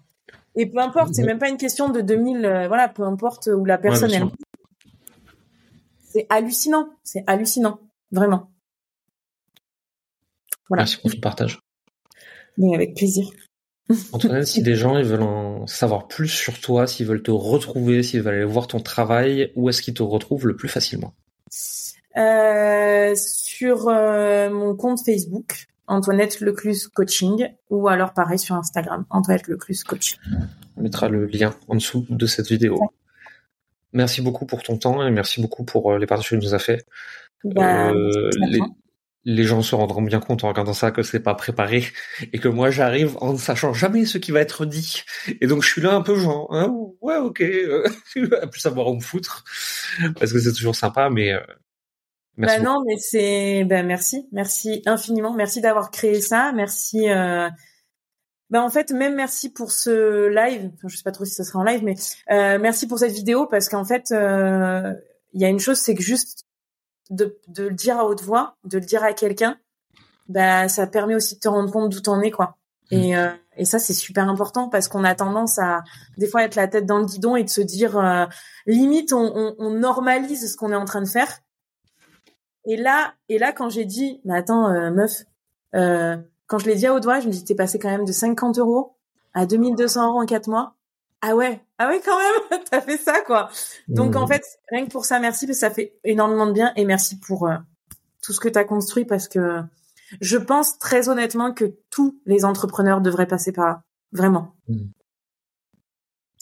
Et 0.56 0.68
peu 0.68 0.80
importe 0.80 1.14
c'est 1.14 1.24
même 1.24 1.40
pas 1.40 1.50
une 1.50 1.58
question 1.58 1.90
de 1.90 2.02
2000 2.02 2.46
euh, 2.46 2.68
voilà 2.68 2.88
peu 2.90 3.04
importe 3.04 3.50
où 3.54 3.66
la 3.66 3.78
personne 3.78 4.10
bien 4.10 4.30
elle 4.32 4.44
c'est 6.14 6.28
hallucinant. 6.30 6.90
C'est 7.04 7.24
hallucinant. 7.26 7.80
Vraiment. 8.12 8.52
Voilà. 10.70 10.84
Merci 10.84 10.98
pour 11.02 11.12
ton 11.12 11.20
partage. 11.20 11.60
mais 12.58 12.76
avec 12.76 12.96
plaisir. 12.96 13.28
Antoinette, 14.14 14.48
si 14.48 14.62
des 14.62 14.76
gens 14.76 14.98
ils 14.98 15.06
veulent 15.06 15.24
en 15.24 15.66
savoir 15.66 16.08
plus 16.08 16.28
sur 16.28 16.60
toi, 16.62 16.86
s'ils 16.86 17.08
veulent 17.08 17.24
te 17.24 17.32
retrouver, 17.32 18.04
s'ils 18.04 18.22
veulent 18.22 18.36
aller 18.36 18.46
voir 18.46 18.68
ton 18.68 18.80
travail, 18.80 19.52
où 19.56 19.70
est-ce 19.70 19.82
qu'ils 19.82 19.96
te 19.96 20.04
retrouvent 20.04 20.46
le 20.46 20.56
plus 20.56 20.70
facilement? 20.70 21.14
Euh, 22.16 23.16
sur 23.58 23.88
euh, 23.88 24.50
mon 24.50 24.76
compte 24.76 25.00
Facebook, 25.06 25.68
Antoinette 25.88 26.40
Lecluse 26.40 26.88
Coaching, 26.88 27.48
ou 27.70 27.88
alors 27.88 28.14
pareil 28.14 28.40
sur 28.40 28.56
Instagram, 28.56 29.06
Antoinette 29.10 29.48
Lecluse 29.48 29.84
Coaching. 29.84 30.18
On 30.76 30.82
mettra 30.82 31.08
le 31.08 31.26
lien 31.26 31.54
en 31.68 31.76
dessous 31.76 32.06
de 32.10 32.26
cette 32.26 32.48
vidéo. 32.48 32.80
Merci 33.92 34.22
beaucoup 34.22 34.46
pour 34.48 34.64
ton 34.64 34.78
temps 34.78 35.06
et 35.06 35.12
merci 35.12 35.40
beaucoup 35.40 35.64
pour 35.64 35.92
euh, 35.92 36.00
les 36.00 36.08
partages 36.08 36.30
que 36.30 36.36
tu 36.36 36.42
nous 36.42 36.56
as 36.56 36.60
fait. 36.60 36.86
Bah, 37.44 37.92
Euh, 37.92 38.30
les, 38.50 38.60
les 39.26 39.44
gens 39.44 39.62
se 39.62 39.76
rendront 39.76 40.02
bien 40.02 40.20
compte 40.20 40.44
en 40.44 40.48
regardant 40.48 40.74
ça 40.74 40.90
que 40.90 41.04
c'est 41.04 41.20
pas 41.20 41.36
préparé 41.36 41.86
et 42.34 42.40
que 42.40 42.48
moi 42.48 42.72
j'arrive 42.72 43.18
en 43.22 43.34
ne 43.34 43.38
sachant 43.38 43.74
jamais 43.74 44.06
ce 44.06 44.18
qui 44.18 44.32
va 44.32 44.40
être 44.40 44.66
dit. 44.66 45.04
Et 45.42 45.48
donc 45.48 45.62
je 45.62 45.70
suis 45.70 45.82
là 45.82 45.94
un 45.94 46.02
peu 46.02 46.16
genre, 46.16 46.48
hein, 46.52 46.74
ouais, 47.02 47.18
ok, 47.18 47.42
à 48.42 48.48
plus 48.48 48.62
savoir 48.62 48.88
où 48.88 48.96
me 48.96 49.02
foutre 49.02 49.44
parce 50.20 50.34
que 50.34 50.40
c'est 50.40 50.54
toujours 50.54 50.76
sympa, 50.76 51.10
mais 51.12 51.34
merci. 52.38 52.58
Bah 52.58 52.64
non, 52.64 52.84
mais 52.86 52.98
c'est 52.98 53.64
bah 53.66 53.84
merci, 53.84 54.28
merci 54.32 54.82
infiniment, 54.86 55.34
merci 55.34 55.62
d'avoir 55.62 55.92
créé 55.92 56.22
ça, 56.22 56.52
merci. 56.54 57.10
Euh... 57.10 57.50
Bah 58.50 58.62
en 58.62 58.70
fait 58.70 58.92
même 58.92 59.16
merci 59.16 59.52
pour 59.52 59.72
ce 59.72 60.28
live. 60.28 60.70
Enfin, 60.76 60.88
je 60.88 60.98
sais 60.98 61.04
pas 61.04 61.12
trop 61.12 61.26
si 61.26 61.34
ça 61.34 61.44
sera 61.44 61.60
en 61.60 61.64
live, 61.64 61.84
mais 61.84 61.96
euh, 62.32 62.60
merci 62.60 62.88
pour 62.88 63.00
cette 63.00 63.12
vidéo 63.12 63.48
parce 63.48 63.68
qu'en 63.68 63.86
fait 63.86 64.12
euh, 64.12 64.94
il 65.34 65.42
y 65.42 65.46
a 65.46 65.50
une 65.50 65.60
chose, 65.60 65.80
c'est 65.80 65.96
que 65.96 66.04
juste 66.04 66.46
de, 67.10 67.40
de 67.48 67.64
le 67.64 67.74
dire 67.74 67.98
à 67.98 68.06
haute 68.06 68.22
voix, 68.22 68.58
de 68.64 68.78
le 68.78 68.86
dire 68.86 69.04
à 69.04 69.14
quelqu'un, 69.14 69.58
bah 70.30 70.68
ça 70.70 70.88
permet 70.88 71.16
aussi 71.16 71.36
de 71.36 71.40
te 71.40 71.48
rendre 71.48 71.72
compte 71.72 71.92
d'où 71.92 72.00
t'en 72.00 72.22
es 72.22 72.32
quoi. 72.32 72.58
Mm. 72.92 72.96
Et, 72.96 73.18
euh, 73.18 73.30
et 73.58 73.66
ça 73.66 73.80
c'est 73.80 73.94
super 73.94 74.30
important 74.30 74.70
parce 74.70 74.88
qu'on 74.88 75.04
a 75.04 75.16
tendance 75.16 75.60
à 75.60 75.84
des 76.18 76.28
fois 76.28 76.44
être 76.44 76.56
la 76.56 76.68
tête 76.68 76.86
dans 76.86 77.00
le 77.00 77.06
guidon 77.06 77.36
et 77.36 77.44
de 77.44 77.50
se 77.50 77.62
dire 77.62 77.98
euh, 77.98 78.26
limite 78.66 79.14
on, 79.14 79.32
on, 79.36 79.56
on, 79.58 79.70
normalise 79.72 80.52
ce 80.52 80.58
qu'on 80.58 80.72
est 80.72 80.76
en 80.76 80.86
train 80.86 81.02
de 81.02 81.08
faire. 81.08 81.40
Et 82.66 82.78
là 82.78 83.14
et 83.30 83.38
là 83.38 83.52
quand 83.52 83.70
j'ai 83.70 83.86
dit 83.86 84.22
mais 84.26 84.38
attends 84.38 84.70
euh, 84.70 84.92
meuf 84.92 85.24
quand 86.48 86.60
je 86.60 86.66
l'ai 86.66 86.76
dit 86.76 86.88
à 86.88 86.98
voix 87.00 87.20
je 87.20 87.28
me 87.28 87.32
dis 87.32 87.44
t'es 87.44 87.56
passé 87.56 87.80
quand 87.80 87.90
même 87.90 88.06
de 88.06 88.12
50 88.12 88.60
euros 88.60 88.96
à 89.34 89.46
2200 89.46 90.10
euros 90.10 90.22
en 90.22 90.26
quatre 90.26 90.48
mois. 90.48 90.76
Ah 91.26 91.36
ouais, 91.36 91.62
ah 91.78 91.88
ouais 91.88 92.02
quand 92.04 92.18
même, 92.18 92.62
t'as 92.70 92.82
fait 92.82 92.98
ça 92.98 93.22
quoi. 93.22 93.50
Donc 93.88 94.16
en 94.16 94.26
mm. 94.26 94.28
fait, 94.28 94.44
rien 94.70 94.86
que 94.86 94.92
pour 94.92 95.06
ça, 95.06 95.20
merci 95.20 95.48
parce 95.48 95.58
que 95.58 95.62
ça 95.62 95.72
fait 95.72 95.98
énormément 96.04 96.46
de 96.46 96.52
bien 96.52 96.74
et 96.76 96.84
merci 96.84 97.18
pour 97.18 97.50
tout 98.22 98.34
ce 98.34 98.40
que 98.40 98.50
t'as 98.50 98.66
construit 98.66 99.06
parce 99.06 99.28
que 99.30 99.62
je 100.22 100.38
pense 100.38 100.78
très 100.80 101.10
honnêtement 101.10 101.54
que 101.54 101.76
tous 101.90 102.20
les 102.26 102.46
entrepreneurs 102.46 103.02
devraient 103.02 103.28
passer 103.28 103.52
par 103.52 103.66
là. 103.66 103.84
Vraiment. 104.12 104.54
Hmm. 104.68 104.90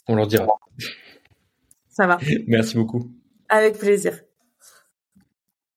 On 0.08 0.16
leur 0.16 0.28
dira. 0.28 0.46
Ça 1.90 2.08
va. 2.08 2.20
Merci 2.48 2.76
beaucoup. 2.76 3.12
Avec 3.50 3.78
plaisir. 3.78 4.20